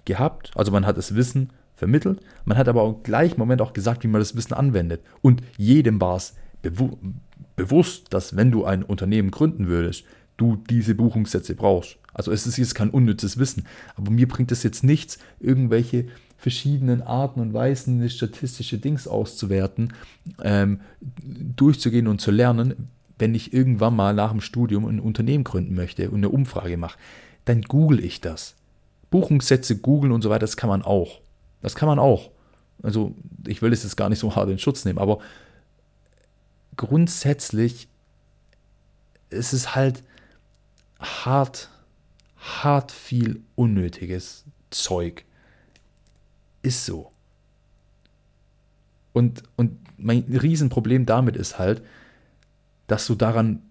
gehabt, 0.05 0.51
also 0.53 0.71
man 0.71 0.85
hat 0.85 0.95
das 0.95 1.15
Wissen 1.15 1.53
vermittelt, 1.73 2.19
man 2.45 2.59
hat 2.59 2.67
aber 2.67 2.83
auch 2.83 2.97
im 2.97 3.01
gleichen 3.01 3.39
Moment 3.39 3.63
auch 3.63 3.73
gesagt, 3.73 4.03
wie 4.03 4.09
man 4.09 4.21
das 4.21 4.35
Wissen 4.35 4.53
anwendet. 4.53 5.01
Und 5.23 5.41
jedem 5.57 5.99
war 5.99 6.17
es 6.17 6.35
bewu 6.61 6.97
bewusst, 7.55 8.13
dass 8.13 8.35
wenn 8.35 8.51
du 8.51 8.63
ein 8.63 8.83
Unternehmen 8.83 9.31
gründen 9.31 9.65
würdest, 9.65 10.03
du 10.37 10.55
diese 10.55 10.93
Buchungssätze 10.93 11.55
brauchst. 11.55 11.97
Also 12.13 12.31
es 12.31 12.45
ist 12.45 12.57
jetzt 12.57 12.75
kein 12.75 12.91
unnützes 12.91 13.39
Wissen, 13.39 13.65
aber 13.95 14.11
mir 14.11 14.27
bringt 14.27 14.51
es 14.51 14.61
jetzt 14.61 14.83
nichts, 14.83 15.17
irgendwelche 15.39 16.09
verschiedenen 16.41 17.03
Arten 17.03 17.39
und 17.39 17.53
Weisen 17.53 18.09
statistische 18.09 18.79
Dings 18.79 19.07
auszuwerten, 19.07 19.93
ähm, 20.43 20.81
durchzugehen 21.21 22.07
und 22.07 22.19
zu 22.19 22.31
lernen, 22.31 22.89
wenn 23.19 23.35
ich 23.35 23.53
irgendwann 23.53 23.95
mal 23.95 24.15
nach 24.15 24.31
dem 24.31 24.41
Studium 24.41 24.87
ein 24.87 24.99
Unternehmen 24.99 25.43
gründen 25.43 25.75
möchte 25.75 26.09
und 26.09 26.17
eine 26.17 26.29
Umfrage 26.29 26.77
mache, 26.77 26.97
dann 27.45 27.61
google 27.61 28.03
ich 28.03 28.21
das. 28.21 28.55
Buchungssätze 29.11 29.77
googeln 29.77 30.11
und 30.11 30.23
so 30.23 30.31
weiter, 30.31 30.39
das 30.39 30.57
kann 30.57 30.69
man 30.69 30.81
auch. 30.81 31.21
Das 31.61 31.75
kann 31.75 31.87
man 31.87 31.99
auch. 31.99 32.31
Also 32.81 33.13
ich 33.45 33.61
will 33.61 33.71
es 33.71 33.83
jetzt 33.83 33.95
gar 33.95 34.09
nicht 34.09 34.17
so 34.17 34.35
hart 34.35 34.49
in 34.49 34.57
Schutz 34.57 34.83
nehmen, 34.83 34.97
aber 34.97 35.19
grundsätzlich 36.75 37.87
ist 39.29 39.53
es 39.53 39.75
halt 39.75 40.01
hart, 40.99 41.69
hart 42.35 42.91
viel 42.91 43.43
unnötiges 43.53 44.43
Zeug. 44.71 45.23
Ist 46.61 46.85
so. 46.85 47.11
Und, 49.13 49.43
und 49.55 49.77
mein 49.97 50.23
Riesenproblem 50.23 51.05
damit 51.05 51.35
ist 51.35 51.59
halt, 51.59 51.81
dass 52.87 53.07
du 53.07 53.15
daran, 53.15 53.61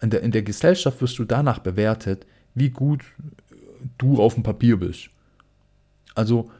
in 0.00 0.10
der, 0.10 0.22
in 0.22 0.30
der 0.30 0.42
Gesellschaft 0.42 1.00
wirst 1.00 1.18
du 1.18 1.24
danach 1.24 1.58
bewertet, 1.58 2.26
wie 2.54 2.70
gut 2.70 3.02
du 3.98 4.20
auf 4.20 4.34
dem 4.34 4.42
Papier 4.42 4.78
bist. 4.78 5.10
Also, 6.14 6.50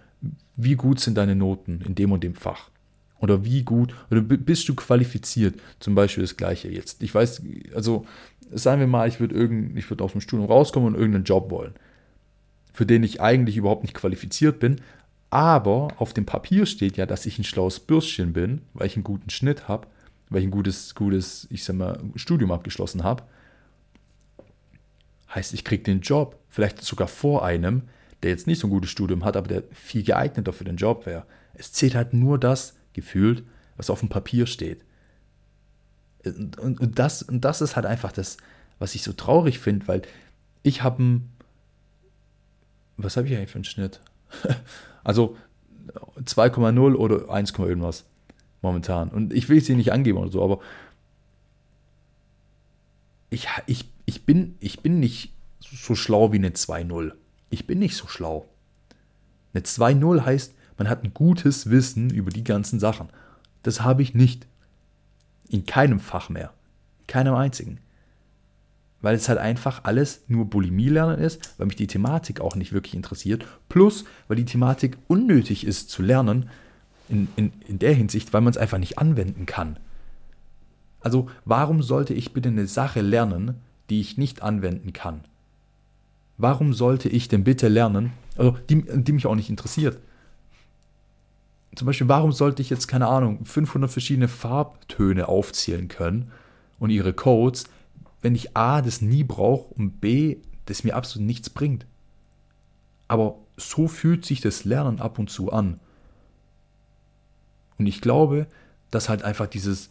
wie 0.57 0.75
gut 0.75 1.01
sind 1.01 1.17
deine 1.17 1.35
Noten 1.35 1.83
in 1.83 1.95
dem 1.95 2.13
und 2.13 2.23
dem 2.25 2.35
Fach? 2.35 2.71
Oder 3.19 3.45
wie 3.45 3.63
gut, 3.63 3.95
oder 4.11 4.21
bist 4.21 4.69
du 4.69 4.75
qualifiziert? 4.75 5.59
Zum 5.81 5.95
Beispiel 5.95 6.23
das 6.23 6.37
Gleiche 6.37 6.69
jetzt. 6.69 7.03
Ich 7.03 7.15
weiß, 7.15 7.43
also, 7.75 8.07
sagen 8.53 8.81
wir 8.81 8.87
mal, 8.87 9.09
ich 9.09 9.21
würde 9.21 9.35
irgend, 9.35 9.75
würd 9.91 10.03
aus 10.03 10.13
dem 10.13 10.21
Studium 10.21 10.49
rauskommen 10.49 10.89
und 10.89 10.95
irgendeinen 10.95 11.25
Job 11.25 11.51
wollen, 11.51 11.75
für 12.73 12.87
den 12.87 13.03
ich 13.03 13.21
eigentlich 13.21 13.57
überhaupt 13.57 13.83
nicht 13.83 13.95
qualifiziert 13.95 14.61
bin, 14.61 14.81
aber 15.31 15.89
auf 15.99 16.15
dem 16.15 16.27
Papier 16.27 16.67
steht 16.67 16.97
ja, 16.97 17.07
dass 17.07 17.27
ich 17.27 17.39
ein 17.39 17.45
schlaues 17.45 17.81
Bürstchen 17.81 18.33
bin, 18.33 18.63
weil 18.75 18.87
ich 18.87 18.97
einen 18.97 19.05
guten 19.05 19.31
Schnitt 19.31 19.69
habe 19.69 19.87
weil 20.29 20.41
ich 20.41 20.49
ein 20.49 20.53
gutes, 20.53 20.95
gutes, 20.95 21.47
ich 21.51 21.65
sag 21.65 21.77
mal, 21.77 22.01
Studium 22.17 22.53
abgeschlossen 22.53 23.05
habe, 23.05 23.23
heißt, 25.35 25.55
ich 25.55 25.65
kriege 25.65 25.83
den 25.83 26.01
Job, 26.01 26.39
vielleicht 26.49 26.83
sogar 26.83 27.09
vor 27.09 27.45
einem, 27.45 27.83
der 28.23 28.31
jetzt 28.31 28.47
nicht 28.47 28.59
so 28.59 28.67
ein 28.67 28.71
gutes 28.71 28.91
Studium 28.91 29.25
hat, 29.25 29.37
aber 29.37 29.49
der 29.49 29.63
viel 29.73 30.03
geeigneter 30.03 30.53
für 30.53 30.65
den 30.65 30.77
Job 30.77 31.07
wäre. 31.07 31.27
Es 31.55 31.73
zählt 31.73 31.95
halt 31.95 32.13
nur 32.13 32.39
das, 32.39 32.77
gefühlt, 32.93 33.45
was 33.77 33.91
auf 33.91 34.01
dem 34.01 34.09
Papier 34.09 34.47
steht. 34.47 34.83
Und, 36.25 36.59
und, 36.59 36.99
das, 36.99 37.23
und 37.23 37.45
das 37.45 37.61
ist 37.61 37.77
halt 37.77 37.87
einfach 37.87 38.11
das, 38.11 38.39
was 38.79 38.95
ich 38.95 39.03
so 39.03 39.13
traurig 39.13 39.59
finde, 39.59 39.87
weil 39.87 40.03
ich 40.63 40.83
habe 40.83 41.03
ein. 41.03 41.33
Was 42.97 43.17
habe 43.17 43.29
ich 43.29 43.37
eigentlich 43.37 43.51
für 43.51 43.57
einen 43.57 43.65
Schnitt? 43.65 44.01
also 45.05 45.37
2,0 46.23 46.95
oder 46.95 47.31
1, 47.31 47.53
irgendwas 47.53 48.05
momentan. 48.63 49.09
Und 49.11 49.33
ich 49.33 49.49
will 49.49 49.59
es 49.59 49.67
hier 49.67 49.77
nicht 49.77 49.93
angeben 49.93 50.19
oder 50.19 50.31
so, 50.31 50.43
aber 50.43 50.61
ich, 53.31 53.49
ich, 53.67 53.89
ich, 54.07 54.25
bin, 54.25 54.57
ich 54.61 54.81
bin 54.81 55.01
nicht 55.01 55.33
so 55.61 55.95
schlau 55.95 56.33
wie 56.33 56.37
eine 56.37 56.51
2-0. 56.51 57.13
Ich 57.51 57.67
bin 57.67 57.79
nicht 57.79 57.97
so 57.97 58.07
schlau. 58.07 58.49
Eine 59.53 59.63
2-0 59.63 60.25
heißt, 60.25 60.55
man 60.79 60.89
hat 60.89 61.05
ein 61.05 61.15
gutes 61.15 61.71
Wissen 61.71 62.11
über 62.11 62.31
die 62.31 62.45
ganzen 62.45 62.79
Sachen. 62.79 63.09
Das 63.63 63.81
habe 63.81 64.03
ich 64.03 64.15
nicht. 64.15 64.47
In 65.49 65.65
keinem 65.65 66.01
Fach 66.01 66.29
mehr. 66.29 66.53
In 67.01 67.07
keinem 67.07 67.35
einzigen. 67.35 67.79
Weil 69.07 69.15
es 69.15 69.29
halt 69.29 69.39
einfach 69.39 69.85
alles 69.85 70.25
nur 70.27 70.47
Bulimie 70.47 70.89
lernen 70.89 71.21
ist, 71.21 71.55
weil 71.59 71.69
mich 71.69 71.77
die 71.77 71.87
Thematik 71.87 72.41
auch 72.41 72.57
nicht 72.57 72.73
wirklich 72.73 72.97
interessiert. 72.97 73.47
Plus, 73.69 74.05
weil 74.27 74.37
die 74.37 74.45
Thematik 74.45 74.99
unnötig 75.07 75.65
ist 75.65 75.91
zu 75.91 76.03
lernen, 76.03 76.51
in, 77.09 77.29
in, 77.37 77.53
in 77.69 77.79
der 77.79 77.95
Hinsicht, 77.95 78.33
weil 78.33 78.41
man 78.41 78.51
es 78.51 78.57
einfach 78.59 78.79
nicht 78.79 78.99
anwenden 78.99 79.47
kann. 79.47 79.79
Also 80.99 81.31
warum 81.45 81.85
sollte 81.85 82.15
ich 82.15 82.33
bitte 82.33 82.49
eine 82.49 82.67
Sache 82.67 83.01
lernen, 83.01 83.61
die 83.91 84.01
ich 84.01 84.19
nicht 84.19 84.43
anwenden 84.43 84.93
kann? 84.93 85.21
Warum 86.37 86.75
sollte 86.75 87.09
ich 87.09 87.29
denn 87.29 87.45
bitte 87.45 87.69
lernen, 87.69 88.11
also 88.37 88.59
die, 88.69 88.83
die 88.89 89.13
mich 89.13 89.27
auch 89.27 89.37
nicht 89.37 89.51
interessiert? 89.51 90.01
Zum 91.77 91.87
Beispiel, 91.87 92.09
warum 92.09 92.33
sollte 92.33 92.61
ich 92.61 92.71
jetzt, 92.71 92.89
keine 92.89 93.07
Ahnung, 93.07 93.45
500 93.45 93.89
verschiedene 93.89 94.27
Farbtöne 94.27 95.29
aufzählen 95.29 95.87
können 95.87 96.33
und 96.81 96.91
ihre 96.91 97.13
Codes, 97.13 97.67
wenn 98.23 98.35
ich 98.35 98.57
A, 98.57 98.83
das 98.83 99.01
nie 99.01 99.25
brauche 99.25 99.75
und 99.75 100.01
B, 100.01 100.39
das 100.67 100.85
mir 100.85 100.97
absolut 100.97 101.27
nichts 101.27 101.51
bringt? 101.51 101.87
Aber 103.09 103.39
so 103.57 103.89
fühlt 103.89 104.25
sich 104.25 104.41
das 104.41 104.65
Lernen 104.65 105.01
ab 105.01 105.19
und 105.19 105.31
zu 105.31 105.53
an. 105.53 105.81
Und 107.79 107.87
ich 107.87 108.01
glaube, 108.01 108.47
dass 108.91 109.09
halt 109.09 109.23
einfach 109.23 109.47
dieses 109.47 109.91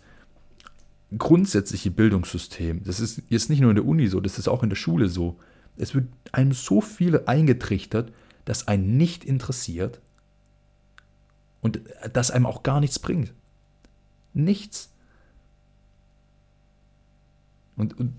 grundsätzliche 1.17 1.91
Bildungssystem, 1.91 2.84
das 2.84 3.00
ist 3.00 3.22
jetzt 3.29 3.50
nicht 3.50 3.62
nur 3.62 3.72
in 3.72 3.75
der 3.75 3.86
Uni 3.86 4.08
so, 4.08 4.20
das 4.20 4.39
ist 4.39 4.48
auch 4.48 4.63
in 4.63 4.70
der 4.70 4.75
Schule 4.75 5.08
so. 5.08 5.38
Es 5.77 5.94
wird 5.94 6.08
einem 6.32 6.51
so 6.51 6.82
viel 6.82 7.22
eingetrichtert, 7.25 8.12
dass 8.46 8.67
einen 8.67 8.98
nicht 8.98 9.24
interessiert 9.24 10.01
und 11.62 11.82
das 12.13 12.32
einem 12.32 12.46
auch 12.46 12.63
gar 12.63 12.79
nichts 12.79 13.00
bringt. 13.00 13.34
Nichts. 14.34 14.91
Und, 17.77 17.98
und 18.00 18.13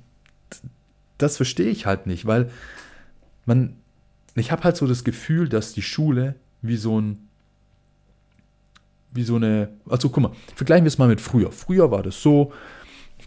das 1.18 1.36
verstehe 1.36 1.70
ich 1.70 1.86
halt 1.86 2.06
nicht, 2.06 2.26
weil 2.26 2.50
man, 3.46 3.76
ich 4.34 4.52
habe 4.52 4.64
halt 4.64 4.76
so 4.76 4.86
das 4.86 5.04
Gefühl, 5.04 5.48
dass 5.48 5.72
die 5.72 5.82
Schule 5.82 6.34
wie 6.62 6.76
so 6.76 7.00
ein 7.00 7.26
wie 9.16 9.22
so 9.22 9.36
eine, 9.36 9.70
also 9.88 10.10
guck 10.10 10.22
mal, 10.22 10.32
vergleichen 10.54 10.84
wir 10.84 10.88
es 10.88 10.98
mal 10.98 11.08
mit 11.08 11.20
früher. 11.20 11.50
Früher 11.50 11.90
war 11.90 12.02
das 12.02 12.20
so, 12.22 12.52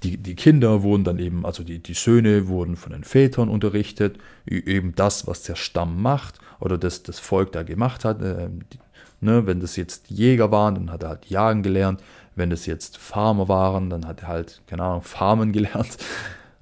die, 0.03 0.17
die 0.17 0.35
Kinder 0.35 0.83
wurden 0.83 1.03
dann 1.03 1.19
eben, 1.19 1.45
also 1.45 1.63
die, 1.63 1.79
die 1.79 1.93
Söhne 1.93 2.47
wurden 2.47 2.77
von 2.77 2.93
den 2.93 3.03
Vätern 3.03 3.49
unterrichtet, 3.49 4.17
eben 4.45 4.95
das, 4.95 5.27
was 5.27 5.43
der 5.43 5.55
Stamm 5.55 6.01
macht 6.01 6.39
oder 6.59 6.77
das 6.77 7.03
das 7.03 7.19
Volk 7.19 7.51
da 7.51 7.63
gemacht 7.63 8.05
hat. 8.05 8.21
Äh, 8.21 8.49
die, 8.71 8.79
ne, 9.21 9.45
wenn 9.45 9.59
das 9.59 9.75
jetzt 9.75 10.09
Jäger 10.09 10.51
waren, 10.51 10.75
dann 10.75 10.91
hat 10.91 11.03
er 11.03 11.09
halt 11.09 11.25
Jagen 11.27 11.63
gelernt. 11.63 12.01
Wenn 12.35 12.49
das 12.49 12.65
jetzt 12.65 12.97
Farmer 12.97 13.47
waren, 13.47 13.89
dann 13.89 14.07
hat 14.07 14.21
er 14.21 14.27
halt, 14.27 14.61
keine 14.67 14.83
Ahnung, 14.83 15.01
Farmen 15.01 15.51
gelernt. 15.51 15.97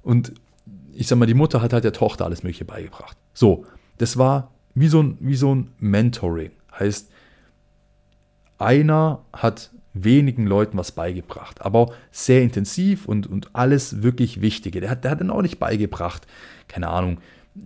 Und 0.02 0.32
ich 0.92 1.06
sag 1.06 1.18
mal, 1.18 1.26
die 1.26 1.34
Mutter 1.34 1.62
hat 1.62 1.72
halt 1.72 1.84
der 1.84 1.92
Tochter 1.92 2.24
alles 2.24 2.42
Mögliche 2.42 2.64
beigebracht. 2.64 3.16
So, 3.32 3.64
das 3.98 4.16
war 4.16 4.50
wie 4.74 4.88
so 4.88 5.02
ein, 5.02 5.16
wie 5.20 5.36
so 5.36 5.54
ein 5.54 5.70
Mentoring. 5.78 6.50
Heißt, 6.78 7.10
einer 8.58 9.20
hat 9.32 9.70
wenigen 9.94 10.46
Leuten 10.46 10.76
was 10.78 10.92
beigebracht, 10.92 11.62
aber 11.62 11.92
sehr 12.10 12.42
intensiv 12.42 13.06
und, 13.06 13.26
und 13.26 13.54
alles 13.54 14.02
wirklich 14.02 14.40
Wichtige. 14.40 14.80
Der 14.80 14.90
hat, 14.90 15.04
der 15.04 15.12
hat 15.12 15.20
dann 15.20 15.30
auch 15.30 15.42
nicht 15.42 15.58
beigebracht, 15.58 16.26
keine 16.66 16.88
Ahnung, 16.88 17.18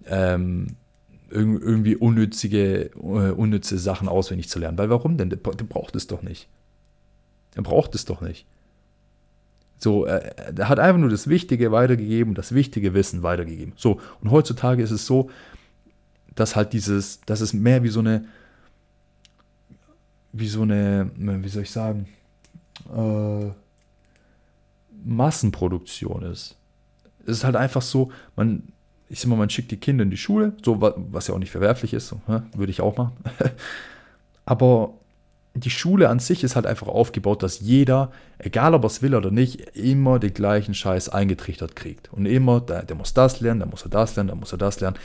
ähm, 0.07 0.77
irgendwie 1.33 1.97
unnützige, 1.97 2.91
äh, 2.95 3.31
unnütze 3.31 3.79
Sachen 3.79 4.09
auswendig 4.09 4.49
zu 4.49 4.59
lernen. 4.59 4.79
Weil 4.79 4.91
warum 4.91 5.17
denn? 5.17 5.31
Der, 5.31 5.37
braucht 5.37 5.97
es 5.97 6.07
doch 6.07 6.23
nicht. 6.23 6.49
Er 7.55 7.62
braucht 7.62 7.95
es 7.95 8.05
doch 8.05 8.21
nicht. 8.21 8.47
So, 9.79 10.05
er, 10.05 10.59
er 10.59 10.69
hat 10.69 10.79
einfach 10.79 11.01
nur 11.01 11.11
das 11.11 11.27
Wichtige 11.27 11.73
weitergegeben, 11.73 12.35
das 12.35 12.55
wichtige 12.55 12.95
Wissen 12.95 13.23
weitergegeben. 13.23 13.73
So, 13.77 14.01
und 14.21 14.31
heutzutage 14.31 14.83
ist 14.83 14.93
es 14.93 15.07
so, 15.07 15.31
dass 16.35 16.57
halt 16.57 16.73
dieses, 16.73 17.21
dass 17.23 17.41
es 17.41 17.53
mehr 17.53 17.83
wie 17.83 17.89
so 17.89 18.01
eine, 18.01 18.25
wie 20.33 20.49
so 20.49 20.62
eine, 20.62 21.11
wie 21.17 21.49
soll 21.49 21.62
ich 21.62 21.71
sagen, 21.71 22.09
äh, 22.95 23.51
Massenproduktion 25.05 26.23
ist. 26.23 26.57
Es 27.27 27.39
ist 27.39 27.45
halt 27.45 27.57
einfach 27.57 27.83
so, 27.83 28.12
man, 28.37 28.73
ich 29.12 29.21
sag 29.21 29.28
mal, 29.28 29.37
man 29.37 29.50
schickt 29.50 29.71
die 29.71 29.76
Kinder 29.76 30.04
in 30.04 30.11
die 30.11 30.16
Schule, 30.16 30.54
so 30.64 30.81
was 30.81 31.28
ja 31.28 31.35
auch 31.35 31.38
nicht 31.38 31.50
verwerflich 31.50 31.92
ist, 31.92 32.09
so, 32.09 32.23
würde 32.57 32.71
ich 32.71 32.81
auch 32.81 32.97
machen. 32.97 33.12
Aber 34.47 34.95
die 35.52 35.69
Schule 35.69 36.09
an 36.09 36.19
sich 36.19 36.42
ist 36.42 36.57
halt 36.57 36.64
einfach 36.64 36.88
aufgebaut, 36.88 37.42
dass 37.42 37.61
jeder, 37.61 38.11
egal 38.38 38.73
ob 38.73 38.85
er 38.85 38.87
es 38.87 39.02
will 39.02 39.14
oder 39.14 39.31
nicht, 39.31 39.76
immer 39.76 40.19
den 40.19 40.33
gleichen 40.33 40.73
Scheiß 40.73 41.11
eingetrichtert 41.11 41.76
kriegt. 41.76 42.11
Und 42.11 42.25
immer, 42.25 42.62
der, 42.62 42.85
der 42.85 42.97
muss 42.97 43.12
das 43.12 43.40
lernen, 43.40 43.61
der 43.61 43.69
muss 43.69 43.85
er 43.85 43.90
das 43.90 44.16
lernen, 44.16 44.28
der 44.28 44.37
muss 44.37 44.52
er 44.52 44.59
das 44.59 44.81
lernen. 44.81 44.97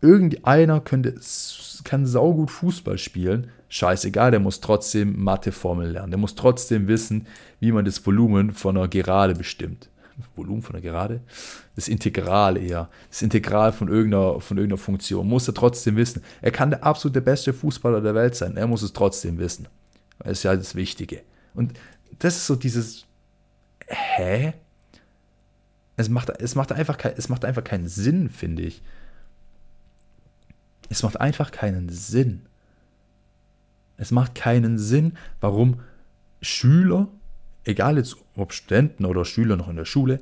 Irgendeiner 0.00 0.80
könnte, 0.80 1.14
kann 1.84 2.06
saugut 2.06 2.50
Fußball 2.50 2.98
spielen, 2.98 3.46
scheißegal, 3.68 4.32
der 4.32 4.40
muss 4.40 4.60
trotzdem 4.60 5.22
Matheformeln 5.22 5.92
lernen. 5.92 6.10
Der 6.10 6.18
muss 6.18 6.34
trotzdem 6.34 6.88
wissen, 6.88 7.28
wie 7.60 7.70
man 7.70 7.84
das 7.84 8.04
Volumen 8.04 8.50
von 8.50 8.76
einer 8.76 8.88
Gerade 8.88 9.36
bestimmt. 9.36 9.88
Volumen 10.34 10.62
von 10.62 10.74
einer 10.74 10.82
Gerade? 10.82 11.20
Das 11.74 11.88
Integral 11.88 12.56
eher. 12.56 12.88
Das 13.10 13.22
Integral 13.22 13.72
von 13.72 13.88
irgendeiner, 13.88 14.40
von 14.40 14.56
irgendeiner 14.56 14.78
Funktion. 14.78 15.28
Muss 15.28 15.48
er 15.48 15.54
trotzdem 15.54 15.96
wissen. 15.96 16.22
Er 16.40 16.50
kann 16.50 16.70
der 16.70 16.84
absolute 16.84 17.20
beste 17.20 17.52
Fußballer 17.52 18.00
der 18.00 18.14
Welt 18.14 18.34
sein. 18.34 18.56
Er 18.56 18.66
muss 18.66 18.82
es 18.82 18.92
trotzdem 18.92 19.38
wissen. 19.38 19.68
Das 20.18 20.38
ist 20.38 20.42
ja 20.44 20.54
das 20.54 20.74
Wichtige. 20.74 21.22
Und 21.54 21.74
das 22.18 22.36
ist 22.36 22.46
so 22.46 22.56
dieses, 22.56 23.06
hä? 23.86 24.54
Es 25.96 26.08
macht, 26.08 26.30
es 26.30 26.54
macht, 26.54 26.72
einfach, 26.72 26.98
es 27.16 27.28
macht 27.28 27.44
einfach 27.44 27.64
keinen 27.64 27.88
Sinn, 27.88 28.28
finde 28.28 28.62
ich. 28.62 28.82
Es 30.88 31.02
macht 31.02 31.20
einfach 31.20 31.50
keinen 31.50 31.88
Sinn. 31.88 32.46
Es 33.96 34.10
macht 34.10 34.34
keinen 34.34 34.78
Sinn, 34.78 35.16
warum 35.40 35.80
Schüler, 36.40 37.08
egal 37.64 37.96
jetzt 37.96 38.16
ob 38.36 38.52
Studenten 38.52 39.04
oder 39.04 39.24
Schüler 39.24 39.56
noch 39.56 39.68
in 39.68 39.76
der 39.76 39.84
Schule, 39.84 40.20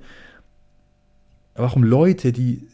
warum 1.55 1.83
Leute, 1.83 2.33
die, 2.33 2.67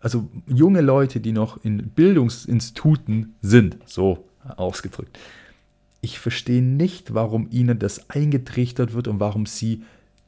also 0.00 0.28
junge 0.46 0.80
Leute, 0.80 1.20
die 1.20 1.32
noch 1.32 1.62
in 1.64 1.88
Bildungsinstituten 1.90 3.34
sind, 3.42 3.78
so 3.86 4.24
ausgedrückt, 4.56 5.18
ich 6.00 6.18
verstehe 6.18 6.62
nicht, 6.62 7.14
warum 7.14 7.48
ihnen 7.50 7.78
das 7.78 8.10
eingetrichtert 8.10 8.92
wird 8.92 9.08
und 9.08 9.18
warum 9.18 9.46
sie 9.46 9.82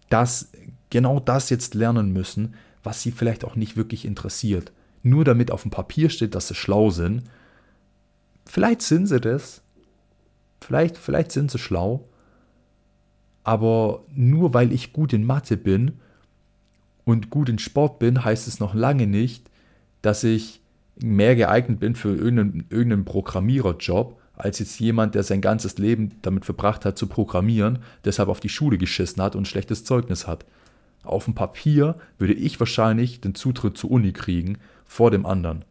das, 0.09 0.51
genau 0.91 1.21
das 1.21 1.51
jetzt 1.51 1.75
lernen 1.75 2.13
müssen, 2.13 2.55
was 2.83 3.03
sie 3.03 3.13
vielleicht 3.13 3.45
auch 3.45 3.55
nicht 3.55 3.77
wirklich 3.77 4.05
interessiert. 4.05 4.73
Nur 5.03 5.25
damit 5.25 5.51
auf 5.51 5.63
dem 5.63 5.71
Papier 5.71 6.11
steht, 6.11 6.35
dass 6.35 6.49
sie 6.49 6.55
schlau 6.55 6.91
sind. 6.91 7.23
Vielleicht 8.45 8.83
sind 8.83 9.07
sie 9.07 9.21
das, 9.21 9.63
Vielleicht, 10.61 10.97
vielleicht 10.97 11.33
sind 11.33 11.51
sie 11.51 11.59
schlau, 11.59 12.05
aber 13.49 14.05
nur 14.15 14.53
weil 14.53 14.75
ich 14.75 14.93
gut 14.93 15.15
in 15.15 15.25
Mathe 15.25 15.57
bin 15.57 15.93
und 17.07 17.31
gut 17.31 17.49
in 17.49 17.59
Sport 17.59 17.99
bin, 17.99 18.23
heißt 18.23 18.47
es 18.47 18.61
noch 18.61 18.75
lange 18.75 19.07
nicht, 19.07 19.49
dass 20.03 20.23
ich 20.23 20.61
mehr 21.01 21.35
geeignet 21.35 21.81
bin 21.81 21.95
für 21.95 22.15
irgendeinen, 22.15 22.67
irgendeinen 22.69 23.07
Programmiererjob, 23.07 24.21
als 24.37 24.59
jetzt 24.59 24.79
jemand, 24.79 25.15
der 25.15 25.23
sein 25.23 25.41
ganzes 25.41 25.79
Leben 25.79 26.11
damit 26.21 26.45
verbracht 26.45 26.85
hat 26.85 26.99
zu 26.99 27.07
programmieren, 27.07 27.79
deshalb 28.05 28.29
auf 28.29 28.41
die 28.41 28.51
Schule 28.51 28.77
geschissen 28.77 29.23
hat 29.23 29.35
und 29.35 29.45
ein 29.45 29.47
schlechtes 29.47 29.83
Zeugnis 29.83 30.27
hat. 30.27 30.45
Auf 31.03 31.25
dem 31.25 31.35
Papier 31.35 31.95
würde 32.19 32.35
ich 32.35 32.61
wahrscheinlich 32.61 33.23
den 33.23 33.35
Zutritt 33.35 33.79
zur 33.79 33.93
Uni 33.93 34.13
kriegen 34.13 34.59
vor 34.85 35.11
dem 35.11 35.25
anderen. 35.25 35.65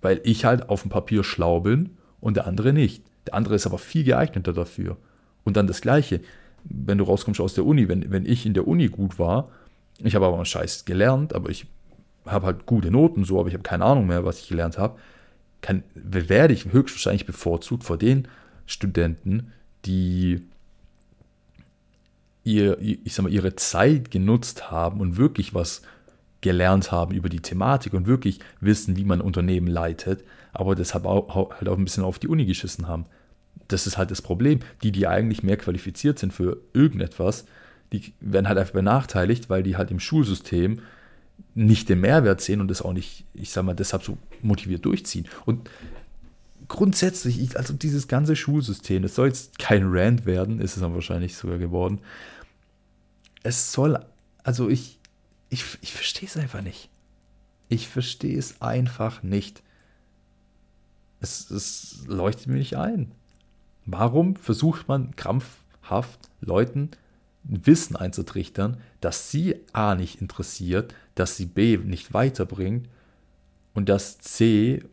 Weil 0.00 0.20
ich 0.22 0.44
halt 0.44 0.68
auf 0.68 0.82
dem 0.82 0.92
Papier 0.92 1.24
schlau 1.24 1.58
bin 1.58 1.96
und 2.20 2.36
der 2.36 2.46
andere 2.46 2.72
nicht. 2.72 3.02
Der 3.26 3.34
andere 3.34 3.56
ist 3.56 3.66
aber 3.66 3.78
viel 3.78 4.04
geeigneter 4.04 4.52
dafür. 4.52 4.96
Und 5.50 5.56
dann 5.56 5.66
das 5.66 5.80
Gleiche, 5.80 6.20
wenn 6.62 6.98
du 6.98 7.02
rauskommst 7.02 7.40
aus 7.40 7.54
der 7.54 7.66
Uni, 7.66 7.88
wenn, 7.88 8.12
wenn 8.12 8.24
ich 8.24 8.46
in 8.46 8.54
der 8.54 8.68
Uni 8.68 8.86
gut 8.86 9.18
war, 9.18 9.50
ich 9.98 10.14
habe 10.14 10.26
aber 10.26 10.36
einen 10.36 10.44
Scheiß 10.44 10.84
gelernt, 10.84 11.34
aber 11.34 11.50
ich 11.50 11.66
habe 12.24 12.46
halt 12.46 12.66
gute 12.66 12.92
Noten 12.92 13.24
so, 13.24 13.40
aber 13.40 13.48
ich 13.48 13.54
habe 13.54 13.64
keine 13.64 13.84
Ahnung 13.84 14.06
mehr, 14.06 14.24
was 14.24 14.38
ich 14.38 14.48
gelernt 14.48 14.78
habe, 14.78 14.96
kann, 15.60 15.82
werde 15.94 16.54
ich 16.54 16.66
höchstwahrscheinlich 16.66 17.26
bevorzugt 17.26 17.82
vor 17.82 17.98
den 17.98 18.28
Studenten, 18.64 19.50
die 19.86 20.40
ihr, 22.44 22.78
ich 22.80 23.12
sag 23.12 23.24
mal, 23.24 23.32
ihre 23.32 23.56
Zeit 23.56 24.12
genutzt 24.12 24.70
haben 24.70 25.00
und 25.00 25.16
wirklich 25.16 25.52
was 25.52 25.82
gelernt 26.42 26.92
haben 26.92 27.12
über 27.12 27.28
die 27.28 27.40
Thematik 27.40 27.92
und 27.92 28.06
wirklich 28.06 28.38
wissen, 28.60 28.96
wie 28.96 29.04
man 29.04 29.20
Unternehmen 29.20 29.66
leitet, 29.66 30.22
aber 30.52 30.76
deshalb 30.76 31.06
auch, 31.06 31.50
halt 31.56 31.68
auch 31.68 31.76
ein 31.76 31.84
bisschen 31.84 32.04
auf 32.04 32.20
die 32.20 32.28
Uni 32.28 32.44
geschissen 32.44 32.86
haben. 32.86 33.06
Das 33.72 33.86
ist 33.86 33.98
halt 33.98 34.10
das 34.10 34.22
Problem. 34.22 34.60
Die, 34.82 34.92
die 34.92 35.06
eigentlich 35.06 35.42
mehr 35.42 35.56
qualifiziert 35.56 36.18
sind 36.18 36.32
für 36.32 36.58
irgendetwas, 36.72 37.44
die 37.92 38.12
werden 38.20 38.48
halt 38.48 38.58
einfach 38.58 38.74
benachteiligt, 38.74 39.50
weil 39.50 39.62
die 39.62 39.76
halt 39.76 39.90
im 39.90 40.00
Schulsystem 40.00 40.80
nicht 41.54 41.88
den 41.88 42.00
Mehrwert 42.00 42.40
sehen 42.40 42.60
und 42.60 42.68
das 42.68 42.82
auch 42.82 42.92
nicht, 42.92 43.24
ich 43.34 43.50
sag 43.50 43.64
mal, 43.64 43.74
deshalb 43.74 44.02
so 44.02 44.16
motiviert 44.42 44.84
durchziehen. 44.84 45.26
Und 45.46 45.68
grundsätzlich, 46.68 47.56
also 47.56 47.74
dieses 47.74 48.08
ganze 48.08 48.36
Schulsystem, 48.36 49.04
es 49.04 49.14
soll 49.14 49.28
jetzt 49.28 49.58
kein 49.58 49.84
Rand 49.86 50.26
werden, 50.26 50.60
ist 50.60 50.76
es 50.76 50.82
dann 50.82 50.94
wahrscheinlich 50.94 51.34
sogar 51.34 51.58
geworden. 51.58 51.98
Es 53.42 53.72
soll, 53.72 53.98
also 54.44 54.68
ich, 54.68 54.98
ich, 55.48 55.64
ich 55.80 55.92
verstehe 55.92 56.28
es 56.28 56.36
einfach 56.36 56.62
nicht. 56.62 56.88
Ich 57.68 57.88
verstehe 57.88 58.38
es 58.38 58.60
einfach 58.60 59.22
nicht. 59.22 59.62
Es, 61.20 61.50
es 61.50 62.04
leuchtet 62.06 62.46
mir 62.46 62.58
nicht 62.58 62.76
ein. 62.76 63.12
Warum 63.92 64.36
versucht 64.36 64.88
man 64.88 65.16
krampfhaft 65.16 66.20
Leuten 66.40 66.90
Wissen 67.42 67.96
einzutrichtern, 67.96 68.76
das 69.00 69.30
sie 69.30 69.56
A 69.72 69.94
nicht 69.94 70.20
interessiert, 70.20 70.94
dass 71.14 71.36
sie 71.36 71.46
B 71.46 71.78
nicht 71.78 72.12
weiterbringt 72.12 72.88
und 73.74 73.88
dass 73.88 74.18
C, 74.18 74.84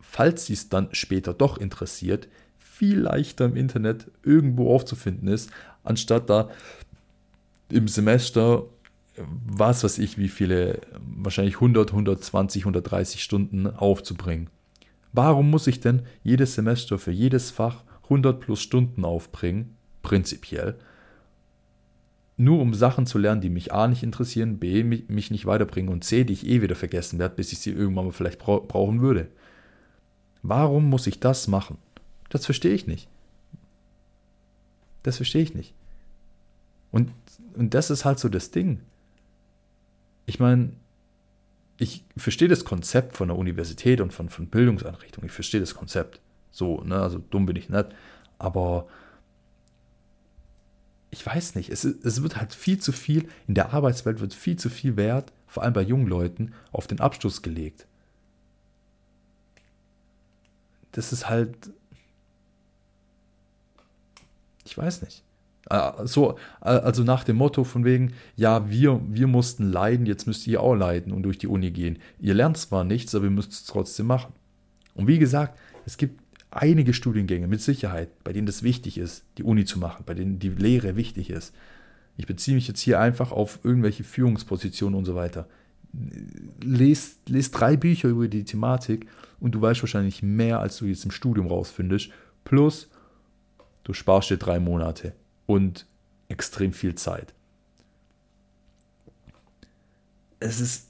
falls 0.00 0.46
sie 0.46 0.52
es 0.52 0.68
dann 0.68 0.88
später 0.92 1.34
doch 1.34 1.58
interessiert, 1.58 2.28
viel 2.56 3.00
leichter 3.00 3.44
im 3.44 3.56
Internet 3.56 4.10
irgendwo 4.22 4.74
aufzufinden 4.74 5.28
ist, 5.28 5.50
anstatt 5.82 6.30
da 6.30 6.48
im 7.68 7.88
Semester 7.88 8.64
was 9.46 9.84
weiß 9.84 9.98
ich, 9.98 10.18
wie 10.18 10.28
viele, 10.28 10.80
wahrscheinlich 10.98 11.54
100, 11.54 11.90
120, 11.90 12.62
130 12.62 13.22
Stunden 13.22 13.66
aufzubringen. 13.66 14.48
Warum 15.12 15.50
muss 15.50 15.66
ich 15.66 15.80
denn 15.80 16.02
jedes 16.24 16.54
Semester 16.54 16.98
für 16.98 17.12
jedes 17.12 17.50
Fach 17.50 17.84
100 18.04 18.40
plus 18.40 18.60
Stunden 18.60 19.04
aufbringen, 19.04 19.76
prinzipiell, 20.02 20.76
nur 22.36 22.60
um 22.60 22.74
Sachen 22.74 23.06
zu 23.06 23.18
lernen, 23.18 23.40
die 23.40 23.50
mich 23.50 23.72
A 23.72 23.86
nicht 23.86 24.02
interessieren, 24.02 24.58
B 24.58 24.82
mich 24.82 25.30
nicht 25.30 25.46
weiterbringen 25.46 25.92
und 25.92 26.02
C, 26.02 26.24
die 26.24 26.32
ich 26.32 26.46
eh 26.46 26.62
wieder 26.62 26.74
vergessen 26.74 27.18
werde, 27.18 27.36
bis 27.36 27.52
ich 27.52 27.60
sie 27.60 27.70
irgendwann 27.70 28.06
mal 28.06 28.12
vielleicht 28.12 28.40
brauchen 28.40 29.00
würde. 29.00 29.28
Warum 30.42 30.90
muss 30.90 31.06
ich 31.06 31.20
das 31.20 31.46
machen? 31.46 31.78
Das 32.30 32.44
verstehe 32.44 32.74
ich 32.74 32.86
nicht. 32.86 33.08
Das 35.04 35.16
verstehe 35.16 35.42
ich 35.42 35.54
nicht. 35.54 35.74
Und, 36.90 37.12
und 37.54 37.74
das 37.74 37.90
ist 37.90 38.04
halt 38.04 38.18
so 38.18 38.28
das 38.28 38.50
Ding 38.50 38.80
ich 40.26 40.40
meine, 40.40 40.72
ich 41.78 42.04
verstehe 42.16 42.48
das 42.48 42.64
Konzept 42.64 43.16
von 43.16 43.28
der 43.28 43.36
Universität 43.36 44.00
und 44.00 44.12
von, 44.12 44.28
von 44.28 44.46
Bildungseinrichtungen. 44.46 45.26
Ich 45.26 45.34
verstehe 45.34 45.60
das 45.60 45.74
Konzept. 45.74 46.20
So, 46.54 46.80
ne, 46.84 46.94
also 47.02 47.18
dumm 47.18 47.46
bin 47.46 47.56
ich 47.56 47.68
nicht. 47.68 47.88
Aber 48.38 48.86
ich 51.10 51.26
weiß 51.26 51.56
nicht, 51.56 51.68
es, 51.68 51.84
es 51.84 52.22
wird 52.22 52.36
halt 52.36 52.54
viel 52.54 52.78
zu 52.78 52.92
viel, 52.92 53.28
in 53.48 53.54
der 53.54 53.72
Arbeitswelt 53.72 54.20
wird 54.20 54.34
viel 54.34 54.56
zu 54.56 54.70
viel 54.70 54.96
Wert, 54.96 55.32
vor 55.48 55.64
allem 55.64 55.72
bei 55.72 55.82
jungen 55.82 56.06
Leuten, 56.06 56.54
auf 56.70 56.86
den 56.86 57.00
Abschluss 57.00 57.42
gelegt. 57.42 57.88
Das 60.92 61.12
ist 61.12 61.28
halt, 61.28 61.70
ich 64.64 64.78
weiß 64.78 65.02
nicht. 65.02 65.24
Äh, 65.70 66.06
so, 66.06 66.38
also 66.60 67.02
nach 67.02 67.24
dem 67.24 67.36
Motto 67.36 67.64
von 67.64 67.84
wegen, 67.84 68.12
ja, 68.36 68.70
wir, 68.70 69.00
wir 69.08 69.26
mussten 69.26 69.72
leiden, 69.72 70.06
jetzt 70.06 70.28
müsst 70.28 70.46
ihr 70.46 70.60
auch 70.60 70.76
leiden 70.76 71.12
und 71.12 71.24
durch 71.24 71.38
die 71.38 71.48
Uni 71.48 71.72
gehen. 71.72 71.98
Ihr 72.20 72.34
lernt 72.34 72.58
zwar 72.58 72.84
nichts, 72.84 73.12
aber 73.16 73.24
ihr 73.24 73.32
müsst 73.32 73.50
es 73.50 73.64
trotzdem 73.64 74.06
machen. 74.06 74.32
Und 74.94 75.08
wie 75.08 75.18
gesagt, 75.18 75.58
es 75.84 75.96
gibt 75.96 76.23
einige 76.54 76.94
Studiengänge 76.94 77.48
mit 77.48 77.60
Sicherheit, 77.60 78.08
bei 78.24 78.32
denen 78.32 78.46
das 78.46 78.62
wichtig 78.62 78.98
ist, 78.98 79.24
die 79.38 79.42
Uni 79.42 79.64
zu 79.64 79.78
machen, 79.78 80.04
bei 80.06 80.14
denen 80.14 80.38
die 80.38 80.50
Lehre 80.50 80.96
wichtig 80.96 81.30
ist. 81.30 81.54
Ich 82.16 82.26
beziehe 82.26 82.54
mich 82.54 82.68
jetzt 82.68 82.80
hier 82.80 83.00
einfach 83.00 83.32
auf 83.32 83.60
irgendwelche 83.64 84.04
Führungspositionen 84.04 84.96
und 84.96 85.04
so 85.04 85.14
weiter. 85.14 85.48
Lest, 86.62 87.28
lest 87.28 87.58
drei 87.58 87.76
Bücher 87.76 88.08
über 88.08 88.28
die 88.28 88.44
Thematik 88.44 89.06
und 89.40 89.52
du 89.52 89.60
weißt 89.60 89.82
wahrscheinlich 89.82 90.22
mehr, 90.22 90.60
als 90.60 90.78
du 90.78 90.86
jetzt 90.86 91.04
im 91.04 91.10
Studium 91.10 91.46
rausfindest. 91.46 92.10
Plus, 92.44 92.88
du 93.84 93.92
sparst 93.92 94.30
dir 94.30 94.36
drei 94.36 94.60
Monate 94.60 95.14
und 95.46 95.86
extrem 96.28 96.72
viel 96.72 96.94
Zeit. 96.94 97.34
Es 100.40 100.60
ist, 100.60 100.88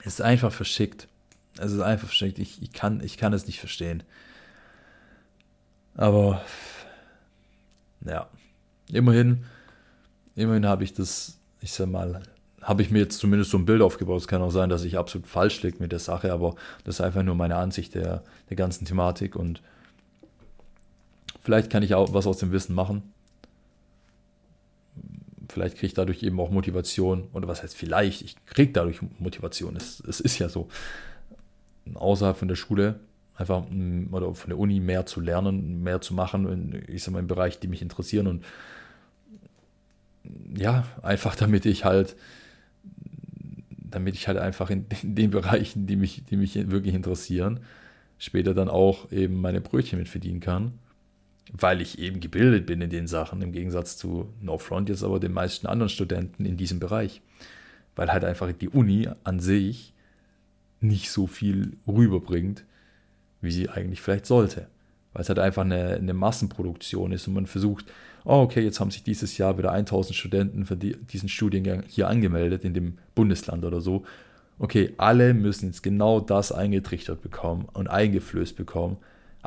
es 0.00 0.14
ist 0.14 0.22
einfach 0.22 0.52
verschickt. 0.52 1.08
Es 1.58 1.72
ist 1.72 1.80
einfach 1.80 2.08
verschickt. 2.08 2.38
Ich, 2.38 2.62
ich, 2.62 2.72
kann, 2.72 3.00
ich 3.02 3.16
kann 3.16 3.32
es 3.32 3.46
nicht 3.46 3.60
verstehen. 3.60 4.02
Aber 5.94 6.42
ja, 8.04 8.28
immerhin, 8.92 9.44
immerhin 10.34 10.66
habe 10.66 10.84
ich 10.84 10.92
das, 10.92 11.38
ich 11.60 11.72
sag 11.72 11.88
mal, 11.88 12.22
habe 12.62 12.82
ich 12.82 12.90
mir 12.90 12.98
jetzt 12.98 13.18
zumindest 13.18 13.50
so 13.50 13.58
ein 13.58 13.64
Bild 13.64 13.80
aufgebaut. 13.80 14.20
Es 14.20 14.28
kann 14.28 14.42
auch 14.42 14.50
sein, 14.50 14.68
dass 14.68 14.84
ich 14.84 14.98
absolut 14.98 15.26
falsch 15.26 15.62
liege 15.62 15.78
mit 15.78 15.92
der 15.92 15.98
Sache, 15.98 16.32
aber 16.32 16.54
das 16.84 16.96
ist 16.96 17.00
einfach 17.00 17.22
nur 17.22 17.34
meine 17.34 17.56
Ansicht 17.56 17.94
der, 17.94 18.24
der 18.50 18.56
ganzen 18.56 18.84
Thematik 18.84 19.36
und 19.36 19.62
vielleicht 21.42 21.70
kann 21.70 21.82
ich 21.82 21.94
auch 21.94 22.12
was 22.12 22.26
aus 22.26 22.38
dem 22.38 22.52
Wissen 22.52 22.74
machen. 22.74 23.14
Vielleicht 25.48 25.76
kriege 25.76 25.86
ich 25.86 25.94
dadurch 25.94 26.24
eben 26.24 26.40
auch 26.40 26.50
Motivation. 26.50 27.28
Oder 27.32 27.46
was 27.46 27.62
heißt 27.62 27.76
vielleicht? 27.76 28.22
Ich 28.22 28.34
kriege 28.46 28.72
dadurch 28.72 29.00
Motivation. 29.20 29.76
Es, 29.76 30.00
es 30.00 30.20
ist 30.20 30.38
ja 30.38 30.48
so. 30.48 30.68
Außerhalb 31.94 32.36
von 32.36 32.48
der 32.48 32.56
Schule 32.56 33.00
einfach 33.36 33.64
oder 34.10 34.34
von 34.34 34.48
der 34.48 34.58
Uni 34.58 34.80
mehr 34.80 35.06
zu 35.06 35.20
lernen, 35.20 35.82
mehr 35.82 36.00
zu 36.00 36.14
machen, 36.14 36.48
in, 36.48 36.84
ich 36.88 37.02
sag 37.02 37.12
mal, 37.12 37.20
im 37.20 37.26
Bereich, 37.26 37.58
die 37.58 37.68
mich 37.68 37.82
interessieren 37.82 38.26
und 38.26 38.44
ja, 40.56 40.84
einfach 41.02 41.36
damit 41.36 41.66
ich 41.66 41.84
halt, 41.84 42.16
damit 43.68 44.14
ich 44.14 44.26
halt 44.26 44.38
einfach 44.38 44.70
in, 44.70 44.86
in 45.02 45.14
den 45.14 45.30
Bereichen, 45.30 45.86
die 45.86 45.96
mich, 45.96 46.24
die 46.24 46.36
mich 46.36 46.54
wirklich 46.70 46.94
interessieren, 46.94 47.60
später 48.18 48.54
dann 48.54 48.68
auch 48.68 49.12
eben 49.12 49.40
meine 49.40 49.60
Brötchen 49.60 49.98
mit 49.98 50.08
verdienen 50.08 50.40
kann, 50.40 50.72
weil 51.52 51.80
ich 51.80 51.98
eben 51.98 52.20
gebildet 52.20 52.66
bin 52.66 52.80
in 52.80 52.90
den 52.90 53.06
Sachen, 53.06 53.42
im 53.42 53.52
Gegensatz 53.52 53.96
zu 53.96 54.32
No 54.40 54.58
Front 54.58 54.88
jetzt 54.88 55.04
aber 55.04 55.20
den 55.20 55.32
meisten 55.32 55.66
anderen 55.66 55.90
Studenten 55.90 56.44
in 56.44 56.56
diesem 56.56 56.80
Bereich, 56.80 57.20
weil 57.94 58.12
halt 58.12 58.24
einfach 58.24 58.50
die 58.52 58.70
Uni 58.70 59.08
an 59.24 59.40
sich 59.40 59.92
nicht 60.80 61.10
so 61.10 61.26
viel 61.26 61.76
rüberbringt, 61.86 62.64
wie 63.40 63.50
sie 63.50 63.68
eigentlich 63.68 64.00
vielleicht 64.00 64.26
sollte. 64.26 64.66
Weil 65.12 65.22
es 65.22 65.28
halt 65.28 65.38
einfach 65.38 65.62
eine, 65.62 65.94
eine 65.94 66.14
Massenproduktion 66.14 67.12
ist 67.12 67.26
und 67.26 67.34
man 67.34 67.46
versucht, 67.46 67.86
oh, 68.24 68.42
okay, 68.42 68.62
jetzt 68.62 68.80
haben 68.80 68.90
sich 68.90 69.02
dieses 69.02 69.38
Jahr 69.38 69.56
wieder 69.56 69.72
1000 69.72 70.14
Studenten 70.14 70.66
für 70.66 70.76
die, 70.76 70.96
diesen 70.96 71.28
Studiengang 71.28 71.84
hier 71.86 72.08
angemeldet, 72.08 72.64
in 72.64 72.74
dem 72.74 72.98
Bundesland 73.14 73.64
oder 73.64 73.80
so. 73.80 74.04
Okay, 74.58 74.92
alle 74.98 75.32
müssen 75.32 75.66
jetzt 75.66 75.82
genau 75.82 76.20
das 76.20 76.52
eingetrichtert 76.52 77.22
bekommen 77.22 77.68
und 77.72 77.88
eingeflößt 77.88 78.56
bekommen. 78.56 78.96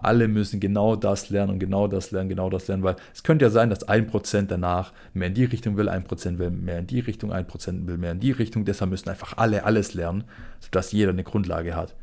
Alle 0.02 0.28
müssen 0.28 0.60
genau 0.60 0.96
das 0.96 1.30
lernen 1.30 1.54
und 1.54 1.60
genau 1.60 1.88
das 1.88 2.12
lernen, 2.12 2.30
genau 2.30 2.50
das 2.50 2.68
lernen, 2.68 2.84
weil 2.84 2.96
es 3.14 3.24
könnte 3.24 3.46
ja 3.46 3.52
sein, 3.52 3.70
dass 3.70 3.84
ein 3.84 4.08
Prozent 4.08 4.50
danach 4.52 4.94
mehr 5.14 5.28
in 5.28 5.34
die 5.34 5.46
Richtung 5.46 5.78
will, 5.78 5.90
ein 5.90 6.04
Prozent 6.04 6.40
will 6.40 6.52
mehr 6.52 6.80
in 6.80 6.88
die 6.88 7.00
Richtung, 7.00 7.32
ein 7.32 7.48
Prozent 7.48 7.88
will 7.88 7.98
mehr 7.98 8.12
in 8.12 8.20
die 8.20 8.32
Richtung. 8.32 8.66
Deshalb 8.66 8.92
müssen 8.92 9.10
einfach 9.10 9.38
alle 9.38 9.64
alles 9.64 9.94
lernen, 9.94 10.24
sodass 10.60 10.92
jeder 10.92 11.12
eine 11.12 11.24
Grundlage 11.24 11.76
hat 11.76 11.96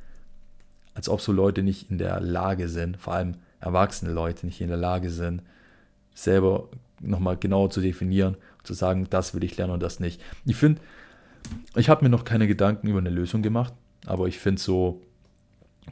als 0.96 1.10
ob 1.10 1.20
so 1.20 1.30
Leute 1.30 1.62
nicht 1.62 1.90
in 1.90 1.98
der 1.98 2.20
Lage 2.20 2.68
sind, 2.68 2.96
vor 2.96 3.12
allem 3.12 3.34
erwachsene 3.60 4.12
Leute 4.12 4.46
nicht 4.46 4.62
in 4.62 4.68
der 4.68 4.78
Lage 4.78 5.10
sind, 5.10 5.42
selber 6.14 6.70
nochmal 7.00 7.36
genauer 7.36 7.68
zu 7.68 7.82
definieren, 7.82 8.38
zu 8.64 8.72
sagen, 8.72 9.06
das 9.10 9.34
will 9.34 9.44
ich 9.44 9.58
lernen 9.58 9.74
und 9.74 9.82
das 9.82 10.00
nicht. 10.00 10.22
Ich 10.46 10.56
finde, 10.56 10.80
ich 11.74 11.90
habe 11.90 12.02
mir 12.02 12.08
noch 12.08 12.24
keine 12.24 12.48
Gedanken 12.48 12.88
über 12.88 12.98
eine 12.98 13.10
Lösung 13.10 13.42
gemacht, 13.42 13.74
aber 14.06 14.26
ich 14.26 14.38
finde 14.38 14.60
so 14.60 15.02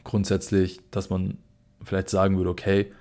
grundsätzlich, 0.05 0.81
dass 0.91 1.11
man 1.11 1.37
vielleicht 1.85 2.11
sagen 2.11 2.37
würde, 2.37 2.51
okay, 2.51 2.93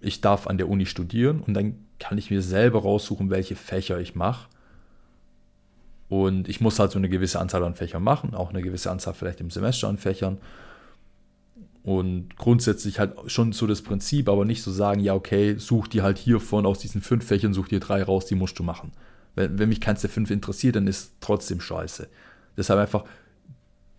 ich 0.00 0.20
darf 0.20 0.46
an 0.46 0.58
der 0.58 0.68
Uni 0.68 0.86
studieren 0.86 1.40
und 1.40 1.54
dann 1.54 1.76
kann 1.98 2.18
ich 2.18 2.30
mir 2.30 2.42
selber 2.42 2.82
raussuchen, 2.82 3.30
welche 3.30 3.54
Fächer 3.54 4.00
ich 4.00 4.14
mache. 4.14 4.48
Und 6.08 6.48
ich 6.48 6.60
muss 6.60 6.78
halt 6.78 6.90
so 6.90 6.98
eine 6.98 7.08
gewisse 7.08 7.40
Anzahl 7.40 7.64
an 7.64 7.74
Fächern 7.74 8.02
machen, 8.02 8.34
auch 8.34 8.50
eine 8.50 8.60
gewisse 8.60 8.90
Anzahl 8.90 9.14
vielleicht 9.14 9.40
im 9.40 9.50
Semester 9.50 9.88
an 9.88 9.96
Fächern. 9.96 10.38
Und 11.84 12.36
grundsätzlich 12.36 12.98
halt 12.98 13.14
schon 13.30 13.52
so 13.52 13.66
das 13.66 13.82
Prinzip, 13.82 14.28
aber 14.28 14.44
nicht 14.44 14.62
so 14.62 14.70
sagen, 14.70 15.00
ja, 15.00 15.14
okay, 15.14 15.56
such 15.56 15.88
dir 15.88 16.02
halt 16.02 16.18
hiervon 16.18 16.66
aus 16.66 16.80
diesen 16.80 17.00
fünf 17.00 17.24
Fächern, 17.24 17.54
such 17.54 17.68
dir 17.68 17.80
drei 17.80 18.02
raus, 18.02 18.26
die 18.26 18.34
musst 18.34 18.58
du 18.58 18.62
machen. 18.62 18.92
Wenn, 19.34 19.58
wenn 19.58 19.68
mich 19.68 19.80
keins 19.80 20.02
der 20.02 20.10
fünf 20.10 20.30
interessiert, 20.30 20.76
dann 20.76 20.86
ist 20.86 21.14
trotzdem 21.20 21.60
scheiße. 21.60 22.08
Deshalb 22.56 22.78
einfach, 22.78 23.04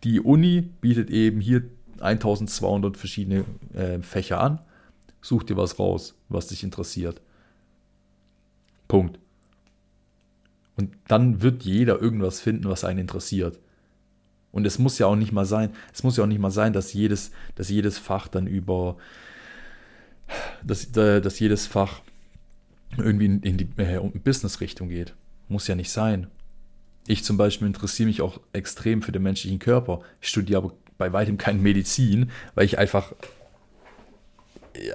die 0.03 0.19
Uni 0.19 0.61
bietet 0.61 1.09
eben 1.09 1.41
hier 1.41 1.63
1200 1.99 2.97
verschiedene 2.97 3.45
äh, 3.73 3.99
Fächer 4.01 4.39
an. 4.39 4.59
Such 5.21 5.43
dir 5.43 5.57
was 5.57 5.79
raus, 5.79 6.15
was 6.29 6.47
dich 6.47 6.63
interessiert. 6.63 7.21
Punkt. 8.87 9.19
Und 10.75 10.95
dann 11.07 11.41
wird 11.41 11.63
jeder 11.63 12.01
irgendwas 12.01 12.39
finden, 12.41 12.65
was 12.65 12.83
einen 12.83 12.99
interessiert. 12.99 13.59
Und 14.51 14.65
es 14.67 14.77
muss 14.77 14.99
ja 14.99 15.07
auch 15.07 15.15
nicht 15.15 15.31
mal 15.31 15.45
sein, 15.45 15.71
es 15.91 16.03
muss 16.03 16.17
ja 16.17 16.23
auch 16.23 16.27
nicht 16.27 16.39
mal 16.39 16.51
sein, 16.51 16.73
dass 16.73 16.93
jedes, 16.93 17.31
dass 17.55 17.69
jedes 17.69 17.97
Fach 17.97 18.27
dann 18.27 18.45
über, 18.45 18.97
dass, 20.63 20.95
äh, 20.95 21.21
dass 21.21 21.39
jedes 21.39 21.65
Fach 21.65 22.01
irgendwie 22.97 23.25
in, 23.25 23.57
die 23.57 23.67
äh, 23.77 23.99
Business-Richtung 23.99 24.89
geht. 24.89 25.15
Muss 25.47 25.67
ja 25.67 25.75
nicht 25.75 25.89
sein. 25.89 26.27
Ich 27.07 27.23
zum 27.23 27.35
Beispiel 27.35 27.67
interessiere 27.67 28.07
mich 28.07 28.21
auch 28.21 28.39
extrem 28.53 29.01
für 29.01 29.11
den 29.11 29.23
menschlichen 29.23 29.59
Körper. 29.59 30.01
Ich 30.21 30.29
studiere 30.29 30.59
aber 30.59 30.73
bei 30.97 31.13
weitem 31.13 31.37
keine 31.37 31.59
Medizin, 31.59 32.31
weil 32.55 32.65
ich 32.65 32.77
einfach 32.77 33.13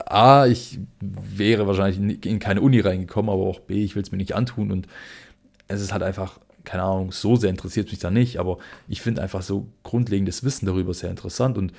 A, 0.07 0.47
ich 0.47 0.79
wäre 1.01 1.67
wahrscheinlich 1.67 2.27
in 2.27 2.39
keine 2.41 2.61
Uni 2.61 2.81
reingekommen, 2.81 3.31
aber 3.31 3.45
auch 3.45 3.61
B, 3.61 3.85
ich 3.85 3.95
will 3.95 4.03
es 4.03 4.11
mir 4.11 4.19
nicht 4.19 4.35
antun 4.35 4.73
und 4.73 4.89
es 5.69 5.81
ist 5.81 5.93
halt 5.93 6.03
einfach 6.03 6.39
keine 6.65 6.83
Ahnung, 6.83 7.13
so 7.13 7.35
sehr 7.35 7.49
interessiert 7.49 7.91
mich 7.91 7.99
da 7.99 8.11
nicht, 8.11 8.39
aber 8.39 8.59
ich 8.89 9.01
finde 9.01 9.23
einfach 9.23 9.41
so 9.41 9.69
grundlegendes 9.85 10.45
Wissen 10.45 10.67
darüber 10.67 10.93
sehr 10.93 11.09
interessant 11.09 11.57
und 11.57 11.73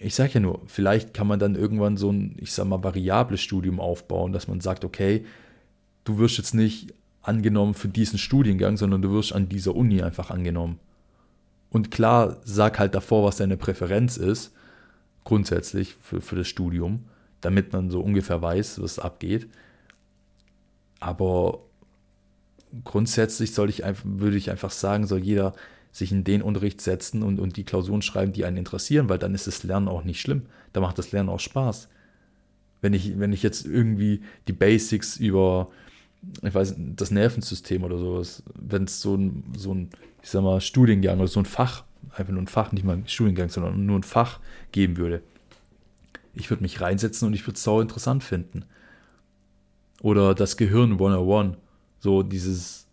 ich 0.00 0.14
sage 0.14 0.34
ja 0.34 0.40
nur, 0.40 0.62
vielleicht 0.66 1.12
kann 1.12 1.26
man 1.26 1.38
dann 1.38 1.54
irgendwann 1.54 1.98
so 1.98 2.10
ein, 2.10 2.36
ich 2.38 2.52
sag 2.52 2.66
mal, 2.66 2.82
variables 2.82 3.42
Studium 3.42 3.78
aufbauen, 3.78 4.32
dass 4.32 4.48
man 4.48 4.60
sagt, 4.60 4.84
okay, 4.86 5.26
du 6.04 6.18
wirst 6.18 6.38
jetzt 6.38 6.54
nicht 6.54 6.94
angenommen 7.20 7.74
für 7.74 7.88
diesen 7.88 8.18
Studiengang, 8.18 8.78
sondern 8.78 9.02
du 9.02 9.10
wirst 9.10 9.34
an 9.34 9.50
dieser 9.50 9.74
Uni 9.74 10.02
einfach 10.02 10.30
angenommen. 10.30 10.78
Und 11.70 11.90
klar, 11.90 12.38
sag 12.44 12.78
halt 12.78 12.94
davor, 12.94 13.24
was 13.24 13.36
deine 13.36 13.56
Präferenz 13.56 14.16
ist, 14.16 14.52
grundsätzlich 15.24 15.94
für, 16.00 16.20
für 16.20 16.36
das 16.36 16.48
Studium, 16.48 17.04
damit 17.40 17.72
man 17.72 17.90
so 17.90 18.00
ungefähr 18.00 18.40
weiß, 18.40 18.80
was 18.80 18.98
abgeht. 18.98 19.48
Aber 21.00 21.60
grundsätzlich 22.84 23.54
soll 23.54 23.68
ich 23.68 23.82
würde 24.04 24.36
ich 24.36 24.50
einfach 24.50 24.70
sagen, 24.70 25.06
soll 25.06 25.20
jeder 25.20 25.54
sich 25.92 26.12
in 26.12 26.24
den 26.24 26.42
Unterricht 26.42 26.80
setzen 26.80 27.22
und, 27.22 27.40
und 27.40 27.56
die 27.56 27.64
Klausuren 27.64 28.02
schreiben, 28.02 28.32
die 28.32 28.44
einen 28.44 28.56
interessieren, 28.56 29.08
weil 29.08 29.18
dann 29.18 29.34
ist 29.34 29.46
das 29.46 29.62
Lernen 29.62 29.88
auch 29.88 30.04
nicht 30.04 30.20
schlimm. 30.20 30.42
Da 30.72 30.80
macht 30.80 30.98
das 30.98 31.12
Lernen 31.12 31.28
auch 31.28 31.40
Spaß. 31.40 31.88
Wenn 32.80 32.94
ich, 32.94 33.18
wenn 33.18 33.32
ich 33.32 33.42
jetzt 33.42 33.66
irgendwie 33.66 34.22
die 34.46 34.52
Basics 34.52 35.16
über, 35.16 35.70
ich 36.42 36.54
weiß, 36.54 36.76
das 36.78 37.10
Nervensystem 37.10 37.82
oder 37.82 37.98
sowas, 37.98 38.42
wenn 38.54 38.84
es 38.84 39.00
so 39.00 39.16
ein, 39.16 39.44
so 39.56 39.74
ein, 39.74 39.90
ich 40.28 40.32
sag 40.32 40.42
mal, 40.42 40.60
Studiengang 40.60 41.20
oder 41.20 41.26
so 41.26 41.40
ein 41.40 41.46
Fach, 41.46 41.84
einfach 42.10 42.34
nur 42.34 42.42
ein 42.42 42.48
Fach, 42.48 42.70
nicht 42.72 42.84
mal 42.84 42.98
ein 42.98 43.08
Studiengang, 43.08 43.48
sondern 43.48 43.86
nur 43.86 43.98
ein 43.98 44.02
Fach 44.02 44.40
geben 44.72 44.98
würde, 44.98 45.22
ich 46.34 46.50
würde 46.50 46.62
mich 46.62 46.82
reinsetzen 46.82 47.26
und 47.26 47.32
ich 47.32 47.46
würde 47.46 47.54
es 47.54 47.62
sau 47.62 47.80
interessant 47.80 48.22
finden. 48.22 48.66
Oder 50.02 50.34
das 50.34 50.58
Gehirn 50.58 50.92
101 50.92 51.56
so 52.00 52.22
dieses, 52.22 52.86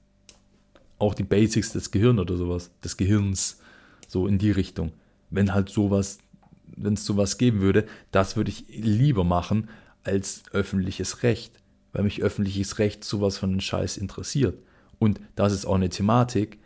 auch 0.98 1.14
die 1.14 1.24
Basics 1.24 1.74
des 1.74 1.92
Gehirns 1.92 2.22
oder 2.22 2.38
sowas, 2.38 2.72
des 2.82 2.96
Gehirns, 2.96 3.60
so 4.08 4.28
in 4.28 4.38
die 4.38 4.52
Richtung. 4.52 4.94
Wenn 5.30 5.54
halt 5.54 5.68
sowas, 5.68 6.20
wenn 6.78 6.94
es 6.94 7.04
sowas 7.04 7.38
geben 7.38 7.60
würde, 7.60 7.86
das 8.12 8.38
würde 8.38 8.50
ich 8.50 8.64
lieber 8.70 9.26
machen 9.26 9.68
als 10.06 10.44
öffentliches 10.54 11.22
Recht. 11.22 11.52
weil 11.92 12.04
mich 12.04 12.24
öffentliches 12.24 12.80
Recht 12.80 13.04
sowas 13.04 13.38
von 13.38 13.52
den 13.52 13.62
Scheiß 13.62 13.98
interessiert. 13.98 14.58
Und 15.00 15.20
das 15.36 15.52
ist 15.52 15.66
auch 15.66 15.76
eine 15.76 15.90
Thematik, 15.90 16.60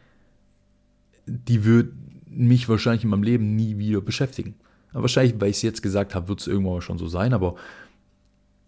die 1.26 1.66
wird 1.66 1.94
mich 2.28 2.70
wahrscheinlich 2.70 3.04
in 3.04 3.10
meinem 3.10 3.24
Leben 3.24 3.56
nie 3.56 3.78
wieder 3.78 4.02
beschäftigen. 4.02 4.56
Aber 4.92 5.04
wahrscheinlich, 5.04 5.40
weil 5.40 5.50
ich 5.50 5.58
es 5.58 5.62
jetzt 5.62 5.82
gesagt 5.82 6.16
habe, 6.16 6.28
wird 6.28 6.42
es 6.42 6.48
irgendwann 6.48 6.82
schon 6.82 6.98
so 6.98 7.08
sein, 7.08 7.34
aber 7.34 7.56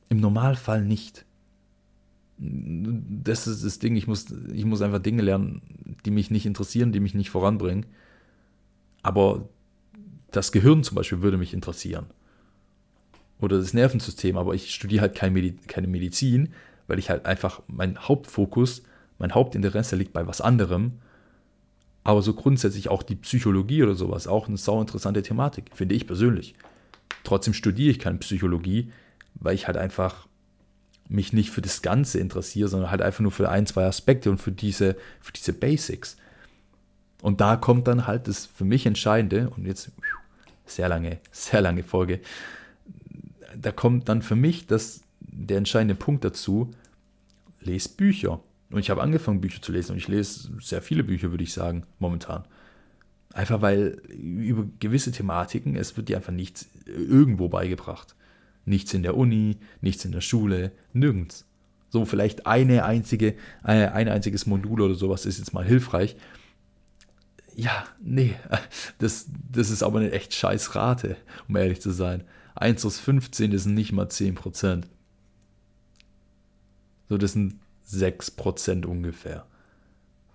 im 0.10 0.20
Normalfall 0.20 0.84
nicht. 0.84 1.26
Das 2.38 3.48
ist 3.48 3.64
das 3.64 3.80
Ding, 3.80 3.96
ich 3.96 4.08
muss, 4.08 4.26
ich 4.54 4.66
muss 4.66 4.82
einfach 4.82 5.00
Dinge 5.00 5.22
lernen, 5.22 5.62
die 6.06 6.12
mich 6.12 6.32
nicht 6.32 6.46
interessieren, 6.46 6.92
die 6.92 7.00
mich 7.00 7.14
nicht 7.14 7.30
voranbringen. 7.30 7.86
Aber 9.04 9.48
das 10.32 10.52
Gehirn 10.52 10.84
zum 10.84 10.96
Beispiel 10.96 11.22
würde 11.22 11.38
mich 11.38 11.54
interessieren. 11.54 12.08
Oder 13.40 13.58
das 13.58 13.74
Nervensystem, 13.74 14.38
aber 14.38 14.54
ich 14.54 14.74
studiere 14.74 15.02
halt 15.02 15.16
keine 15.16 15.88
Medizin, 15.88 16.54
weil 16.88 17.00
ich 17.00 17.10
halt 17.10 17.26
einfach, 17.26 17.62
mein 17.68 17.98
Hauptfokus, 17.98 18.84
mein 19.18 19.34
Hauptinteresse 19.34 19.96
liegt 19.96 20.14
bei 20.14 20.28
was 20.28 20.42
anderem 20.42 20.94
aber 22.04 22.22
so 22.22 22.34
grundsätzlich 22.34 22.90
auch 22.90 23.04
die 23.04 23.16
Psychologie 23.16 23.84
oder 23.84 23.96
sowas, 23.96 24.28
auch 24.28 24.48
eine 24.48 24.58
sau 24.58 24.82
interessante 24.82 25.22
Thematik, 25.22 25.66
finde 25.74 25.96
ich 25.96 26.08
persönlich. 26.08 26.56
Trotzdem 27.24 27.54
studiere 27.54 27.92
ich 27.92 28.00
keine 28.00 28.18
Psychologie, 28.20 28.92
weil 29.36 29.56
ich 29.56 29.68
halt 29.68 29.78
einfach 29.78 30.28
mich 31.08 31.34
nicht 31.34 31.52
für 31.52 31.62
das 31.62 31.82
Ganze 31.82 32.20
interessiere, 32.20 32.70
sondern 32.70 32.90
halt 32.90 33.02
einfach 33.02 33.20
nur 33.20 33.32
für 33.32 33.50
ein, 33.50 33.66
zwei 33.66 33.86
Aspekte 33.86 34.32
und 34.32 34.38
für 34.38 34.52
diese, 34.52 34.96
für 35.20 35.34
diese 35.34 35.54
Basics. 35.54 36.18
Und 37.22 37.42
da 37.42 37.58
kommt 37.58 37.88
dann 37.88 38.08
halt 38.08 38.28
das 38.28 38.46
für 38.46 38.66
mich 38.66 38.86
Entscheidende, 38.86 39.50
und 39.50 39.66
jetzt 39.66 39.92
sehr 40.66 40.90
lange, 40.90 41.20
sehr 41.32 41.62
lange 41.62 41.84
Folge, 41.84 42.22
da 43.56 43.72
kommt 43.72 44.10
dann 44.10 44.22
für 44.22 44.36
mich 44.36 44.66
das, 44.68 45.02
der 45.20 45.58
entscheidende 45.58 45.96
Punkt 45.96 46.24
dazu, 46.24 46.72
lest 47.60 47.98
Bücher. 47.98 48.40
Und 48.72 48.80
ich 48.80 48.90
habe 48.90 49.02
angefangen, 49.02 49.42
Bücher 49.42 49.62
zu 49.62 49.72
lesen 49.72 49.94
und 49.94 49.98
ich 49.98 50.08
lese 50.08 50.50
sehr 50.60 50.82
viele 50.82 51.04
Bücher, 51.04 51.32
würde 51.32 51.44
ich 51.44 51.54
sagen, 51.54 51.84
momentan. 52.00 52.46
Einfach 53.34 53.62
weil 53.62 54.02
über 54.10 54.66
gewisse 54.80 55.12
Thematiken, 55.12 55.76
es 55.76 55.96
wird 55.96 56.10
dir 56.10 56.18
einfach 56.18 56.34
nichts 56.34 56.70
irgendwo 56.86 57.50
beigebracht. 57.50 58.16
Nichts 58.66 58.94
in 58.94 59.04
der 59.04 59.18
Uni, 59.18 59.58
nichts 59.82 60.06
in 60.06 60.12
der 60.12 60.22
Schule, 60.22 60.72
nirgends. 60.94 61.46
So, 61.90 62.06
vielleicht 62.06 62.46
eine 62.46 62.86
einzige, 62.86 63.36
äh, 63.66 63.88
ein 63.88 64.08
einziges 64.08 64.46
Modul 64.46 64.82
oder 64.82 64.96
sowas 64.96 65.26
ist 65.26 65.40
jetzt 65.40 65.54
mal 65.54 65.66
hilfreich. 65.66 66.16
Ja, 67.56 67.86
nee, 68.02 68.36
das, 69.00 69.28
das 69.52 69.70
ist 69.70 69.84
aber 69.84 70.00
eine 70.00 70.12
echt 70.12 70.34
scheiß 70.34 70.76
Rate, 70.76 71.18
um 71.50 71.56
ehrlich 71.58 71.82
zu 71.82 71.92
sein. 71.92 72.24
1 72.56 72.86
aus 72.86 73.00
15 73.00 73.52
ist 73.52 73.66
nicht 73.66 73.92
mal 73.92 74.08
10%. 74.08 74.84
So, 77.10 77.18
das 77.18 77.34
sind 77.34 77.56
6% 77.92 78.86
ungefähr. 78.86 79.46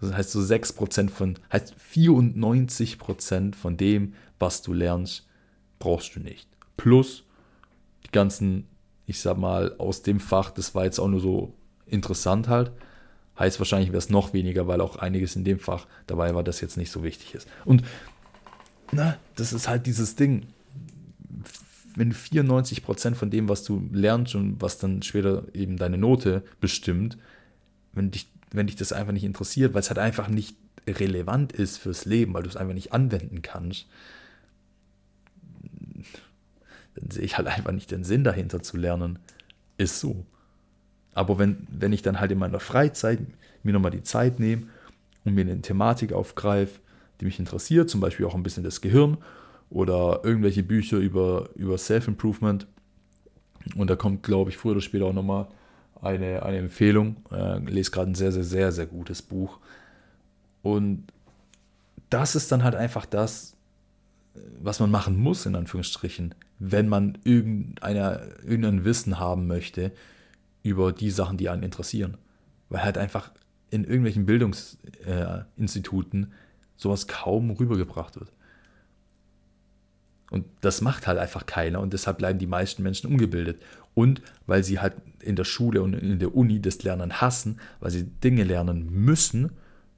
Das 0.01 0.13
heißt, 0.13 0.31
so 0.31 0.41
6% 0.41 1.09
von, 1.11 1.39
heißt 1.53 1.75
94% 1.93 3.55
von 3.55 3.77
dem, 3.77 4.15
was 4.39 4.63
du 4.63 4.73
lernst, 4.73 5.27
brauchst 5.79 6.17
du 6.17 6.21
nicht. 6.21 6.49
Plus 6.77 7.25
die 8.05 8.11
ganzen, 8.11 8.67
ich 9.07 9.21
sag 9.21 9.39
mal, 9.39 9.75
aus 9.79 10.03
dem 10.03 10.21
Fach, 10.21 10.51
das 10.51 10.75
war 10.75 10.85
jetzt 10.85 10.99
auch 10.99 11.09
nur 11.09 11.21
so 11.21 11.55
interessant 11.87 12.49
halt. 12.49 12.73
Heißt 13.39 13.59
wahrscheinlich 13.59 13.91
wäre 13.91 13.99
es 13.99 14.11
noch 14.11 14.33
weniger, 14.33 14.67
weil 14.67 14.81
auch 14.81 14.97
einiges 14.97 15.37
in 15.37 15.45
dem 15.45 15.59
Fach 15.59 15.87
dabei 16.07 16.35
war, 16.35 16.43
das 16.43 16.61
jetzt 16.61 16.77
nicht 16.77 16.91
so 16.91 17.03
wichtig 17.03 17.35
ist. 17.35 17.49
Und 17.65 17.83
na, 18.93 19.17
das 19.35 19.53
ist 19.53 19.69
halt 19.69 19.87
dieses 19.87 20.17
Ding. 20.17 20.47
Wenn 21.95 22.13
94% 22.13 23.15
von 23.15 23.31
dem, 23.31 23.49
was 23.49 23.65
du 23.65 23.89
lernst 23.93 24.35
und 24.35 24.61
was 24.61 24.79
dann 24.79 25.03
später 25.03 25.45
eben 25.55 25.77
deine 25.77 25.99
Note 25.99 26.43
bestimmt, 26.61 27.17
wenn 27.97 28.11
dich, 28.11 28.31
wenn 28.53 28.67
dich 28.67 28.77
das 28.77 28.93
einfach 28.93 29.13
nicht 29.13 29.25
interessiert, 29.25 29.75
weil 29.75 29.81
es 29.81 29.91
halt 29.91 29.99
einfach 29.99 30.29
nicht 30.29 30.57
relevant 30.87 31.53
ist 31.53 31.79
fürs 31.79 32.05
Leben, 32.05 32.35
weil 32.35 32.45
du 32.45 32.49
es 32.49 32.57
einfach 32.57 32.75
nicht 32.75 32.93
anwenden 32.93 33.43
kannst, 33.43 33.87
dann 36.95 37.11
sehe 37.11 37.25
ich 37.25 37.37
halt 37.37 37.49
einfach 37.49 37.73
nicht 37.73 37.91
den 37.91 38.05
Sinn 38.05 38.23
dahinter 38.23 38.63
zu 38.63 38.77
lernen. 38.77 39.19
Ist 39.79 40.01
so. 40.01 40.25
Aber 41.13 41.39
wenn, 41.39 41.67
wenn 41.71 41.93
ich 41.93 42.03
dann 42.03 42.21
halt 42.21 42.31
in 42.31 42.39
meiner 42.39 42.61
Freizeit 42.61 43.19
mir 43.63 43.73
nochmal 43.73 43.91
die 43.91 44.03
Zeit 44.03 44.39
nehme 44.39 44.69
und 45.25 45.35
mir 45.35 45.41
eine 45.41 45.61
Thematik 45.61 46.13
aufgreife, 46.13 46.81
die 47.21 47.25
mich 47.25 47.39
interessiert, 47.39 47.91
zum 47.91 48.01
Beispiel 48.01 48.27
auch 48.27 48.35
ein 48.35 48.43
bisschen 48.43 48.63
das 48.63 48.81
Gehirn 48.81 49.19
oder 49.71 50.21
irgendwelche 50.23 50.63
Bücher 50.63 50.99
über, 50.99 51.49
über 51.57 51.77
Self-Improvement, 51.77 52.67
und 53.75 53.91
da 53.91 53.97
kommt, 53.97 54.23
glaube 54.23 54.51
ich, 54.51 54.57
früher 54.57 54.73
oder 54.73 54.81
später 54.81 55.07
auch 55.07 55.13
nochmal 55.13 55.49
eine, 56.07 56.43
eine 56.43 56.59
Empfehlung. 56.59 57.17
Äh, 57.31 57.59
lese 57.59 57.91
gerade 57.91 58.11
ein 58.11 58.15
sehr, 58.15 58.33
sehr, 58.33 58.45
sehr, 58.45 58.73
sehr 58.73 58.87
gutes 58.87 59.23
Buch. 59.23 59.59
Und 60.63 61.07
das 62.11 62.35
ist 62.35 62.51
dann 62.53 62.65
halt 62.65 62.75
einfach 62.75 63.07
das, 63.07 63.57
was 64.61 64.81
man 64.81 64.91
machen 64.91 65.17
muss, 65.19 65.47
in 65.47 65.55
Anführungsstrichen, 65.55 66.35
wenn 66.59 66.89
man 66.89 67.19
irgendeine, 67.25 68.35
irgendein 68.45 68.85
Wissen 68.85 69.19
haben 69.19 69.47
möchte 69.47 69.93
über 70.63 70.93
die 70.93 71.11
Sachen, 71.11 71.37
die 71.37 71.49
einen 71.49 71.63
interessieren. 71.63 72.17
Weil 72.69 72.83
halt 72.83 72.99
einfach 72.99 73.31
in 73.71 73.85
irgendwelchen 73.85 74.27
Bildungsinstituten 74.27 76.25
äh, 76.25 76.29
sowas 76.77 77.07
kaum 77.07 77.51
rübergebracht 77.51 78.17
wird. 78.19 78.33
Und 80.31 80.47
das 80.61 80.81
macht 80.81 81.07
halt 81.07 81.19
einfach 81.19 81.47
keiner 81.47 81.81
und 81.81 81.93
deshalb 81.93 82.19
bleiben 82.19 82.39
die 82.39 82.47
meisten 82.47 82.83
Menschen 82.83 83.11
ungebildet. 83.11 83.63
Und 83.97 84.21
weil 84.47 84.63
sie 84.63 84.79
halt 84.79 84.95
in 85.23 85.37
der 85.37 85.45
Schule 85.45 85.83
und 85.83 85.95
in 85.95 86.19
der 86.19 86.35
Uni 86.35 86.61
das 86.61 86.83
Lernen 86.83 87.23
hassen, 87.23 87.59
weil 87.81 87.91
sie 87.91 88.05
Dinge 88.05 88.45
lernen 88.45 88.91
müssen, 88.93 89.53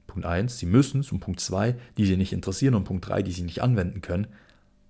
Punkt 0.07 0.25
1, 0.25 0.57
sie 0.57 0.67
müssen 0.67 1.01
es 1.01 1.11
und 1.11 1.19
Punkt 1.19 1.41
2, 1.41 1.75
die 1.97 2.05
sie 2.05 2.15
nicht 2.15 2.31
interessieren 2.31 2.75
und 2.75 2.85
Punkt 2.85 3.09
3, 3.09 3.23
die 3.23 3.33
sie 3.33 3.41
nicht 3.41 3.61
anwenden 3.61 3.99
können, 3.99 4.27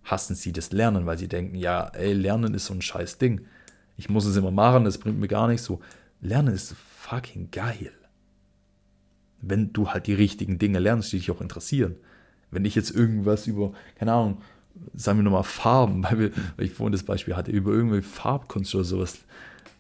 hassen 0.03 0.35
sie 0.35 0.53
das 0.53 0.71
Lernen, 0.71 1.07
weil 1.07 1.17
sie 1.17 1.27
denken, 1.27 1.55
ja, 1.55 1.87
ey, 1.87 2.13
Lernen 2.13 2.53
ist 2.53 2.67
so 2.67 2.75
ein 2.75 2.83
scheiß 2.83 3.17
Ding. 3.17 3.41
Ich 3.97 4.09
muss 4.09 4.25
es 4.25 4.37
immer 4.37 4.51
machen, 4.51 4.85
das 4.85 4.99
bringt 4.99 5.19
mir 5.19 5.27
gar 5.27 5.47
nichts. 5.47 5.65
So, 5.65 5.81
Lernen 6.21 6.53
ist 6.53 6.75
fucking 6.99 7.49
geil. 7.51 7.91
Wenn 9.41 9.73
du 9.73 9.89
halt 9.89 10.05
die 10.05 10.13
richtigen 10.13 10.59
Dinge 10.59 10.77
lernst, 10.77 11.11
die 11.11 11.17
dich 11.17 11.31
auch 11.31 11.41
interessieren. 11.41 11.95
Wenn 12.51 12.63
ich 12.63 12.75
jetzt 12.75 12.91
irgendwas 12.91 13.47
über, 13.47 13.73
keine 13.95 14.13
Ahnung, 14.13 14.41
sagen 14.93 15.19
wir 15.19 15.23
nochmal 15.23 15.43
Farben, 15.43 16.03
weil, 16.09 16.19
wir, 16.19 16.31
weil 16.57 16.65
ich 16.65 16.73
vorhin 16.73 16.91
das 16.91 17.03
Beispiel 17.03 17.35
hatte, 17.35 17.51
über 17.51 17.71
irgendwie 17.71 18.01
Farbkunst 18.01 18.73
oder 18.75 18.83
sowas 18.83 19.19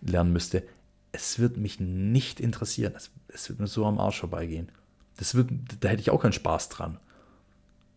lernen 0.01 0.33
müsste, 0.33 0.63
es 1.11 1.39
wird 1.39 1.57
mich 1.57 1.79
nicht 1.79 2.39
interessieren. 2.39 2.93
Es, 2.95 3.11
es 3.27 3.49
wird 3.49 3.59
mir 3.59 3.67
so 3.67 3.85
am 3.85 3.99
Arsch 3.99 4.19
vorbeigehen. 4.19 4.69
Das 5.17 5.35
wird, 5.35 5.49
da 5.81 5.89
hätte 5.89 6.01
ich 6.01 6.11
auch 6.11 6.21
keinen 6.21 6.33
Spaß 6.33 6.69
dran. 6.69 6.97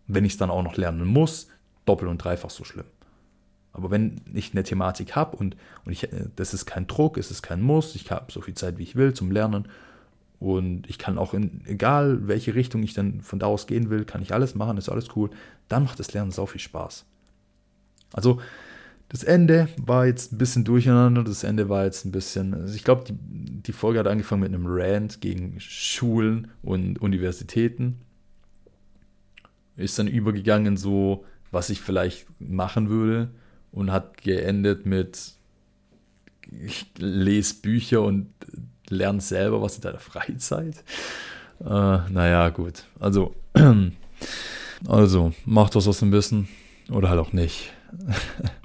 Wenn 0.07 0.25
ich 0.25 0.33
es 0.33 0.39
dann 0.39 0.51
auch 0.51 0.63
noch 0.63 0.77
lernen 0.77 1.07
muss, 1.07 1.49
doppelt 1.85 2.11
und 2.11 2.19
dreifach 2.19 2.51
so 2.51 2.65
schlimm. 2.65 2.87
Aber 3.73 3.91
wenn 3.91 4.21
ich 4.35 4.53
eine 4.53 4.65
Thematik 4.65 5.17
habe 5.17 5.37
und, 5.37 5.57
und 5.85 5.93
ich, 5.93 6.09
das 6.37 6.53
ist 6.53 6.67
kein 6.67 6.87
Druck, 6.87 7.17
es 7.17 7.31
ist 7.31 7.43
kein 7.43 7.63
Muss, 7.63 7.95
ich 7.95 8.11
habe 8.11 8.31
so 8.31 8.41
viel 8.41 8.55
Zeit, 8.55 8.79
wie 8.79 8.83
ich 8.83 8.97
will 8.97 9.15
zum 9.15 9.31
Lernen 9.31 9.69
und 10.43 10.91
ich 10.91 10.99
kann 10.99 11.19
auch 11.19 11.35
in, 11.35 11.61
egal 11.67 12.27
welche 12.27 12.57
Richtung 12.57 12.83
ich 12.83 12.95
dann 12.95 13.21
von 13.21 13.39
da 13.39 13.47
aus 13.47 13.69
gehen 13.69 13.91
will, 13.91 14.05
kann 14.05 14.23
ich 14.23 14.35
alles 14.35 14.57
machen, 14.57 14.77
ist 14.77 14.89
alles 14.89 15.15
cool. 15.15 15.31
Dann 15.69 15.85
macht 15.85 16.01
das 16.01 16.13
Lernen 16.13 16.33
sau 16.33 16.47
viel 16.47 16.61
Spaß. 16.61 17.05
Also, 18.13 18.41
das 19.09 19.23
Ende 19.23 19.69
war 19.77 20.05
jetzt 20.05 20.33
ein 20.33 20.39
bisschen 20.39 20.65
durcheinander. 20.65 21.23
Das 21.23 21.45
Ende 21.45 21.69
war 21.69 21.85
jetzt 21.85 22.05
ein 22.05 22.11
bisschen. 22.11 22.55
Also 22.55 22.75
ich 22.75 22.83
glaube, 22.83 23.05
die, 23.07 23.15
die 23.15 23.73
Folge 23.73 24.01
hat 24.01 24.09
angefangen 24.09 24.41
mit 24.41 24.53
einem 24.53 24.67
Rant 24.67 25.21
gegen 25.21 25.61
Schulen 25.61 26.49
und 26.63 27.01
Universitäten. 27.01 27.99
Ist 29.77 29.99
dann 29.99 30.09
übergegangen, 30.09 30.77
so, 30.77 31.25
was 31.53 31.71
ich 31.71 31.81
vielleicht 31.81 32.27
machen 32.41 32.89
würde. 32.89 33.31
Und 33.71 33.93
hat 33.93 34.23
geendet 34.23 34.87
mit: 34.87 35.35
Ich 36.51 36.87
lese 36.99 37.55
Bücher 37.63 38.03
und 38.03 38.27
lernst 38.93 39.29
selber 39.29 39.61
was 39.63 39.77
in 39.77 39.83
deiner 39.83 39.99
Freizeit. 39.99 40.77
Äh, 41.61 41.67
naja, 42.11 42.49
gut. 42.51 42.85
Also, 43.01 43.35
also, 44.89 45.33
mach 45.45 45.71
das 45.71 45.89
aus 45.89 45.99
dem 46.01 46.13
Wissen 46.13 46.49
oder 46.91 47.09
halt 47.09 47.21
auch 47.21 47.33
nicht. 47.33 47.73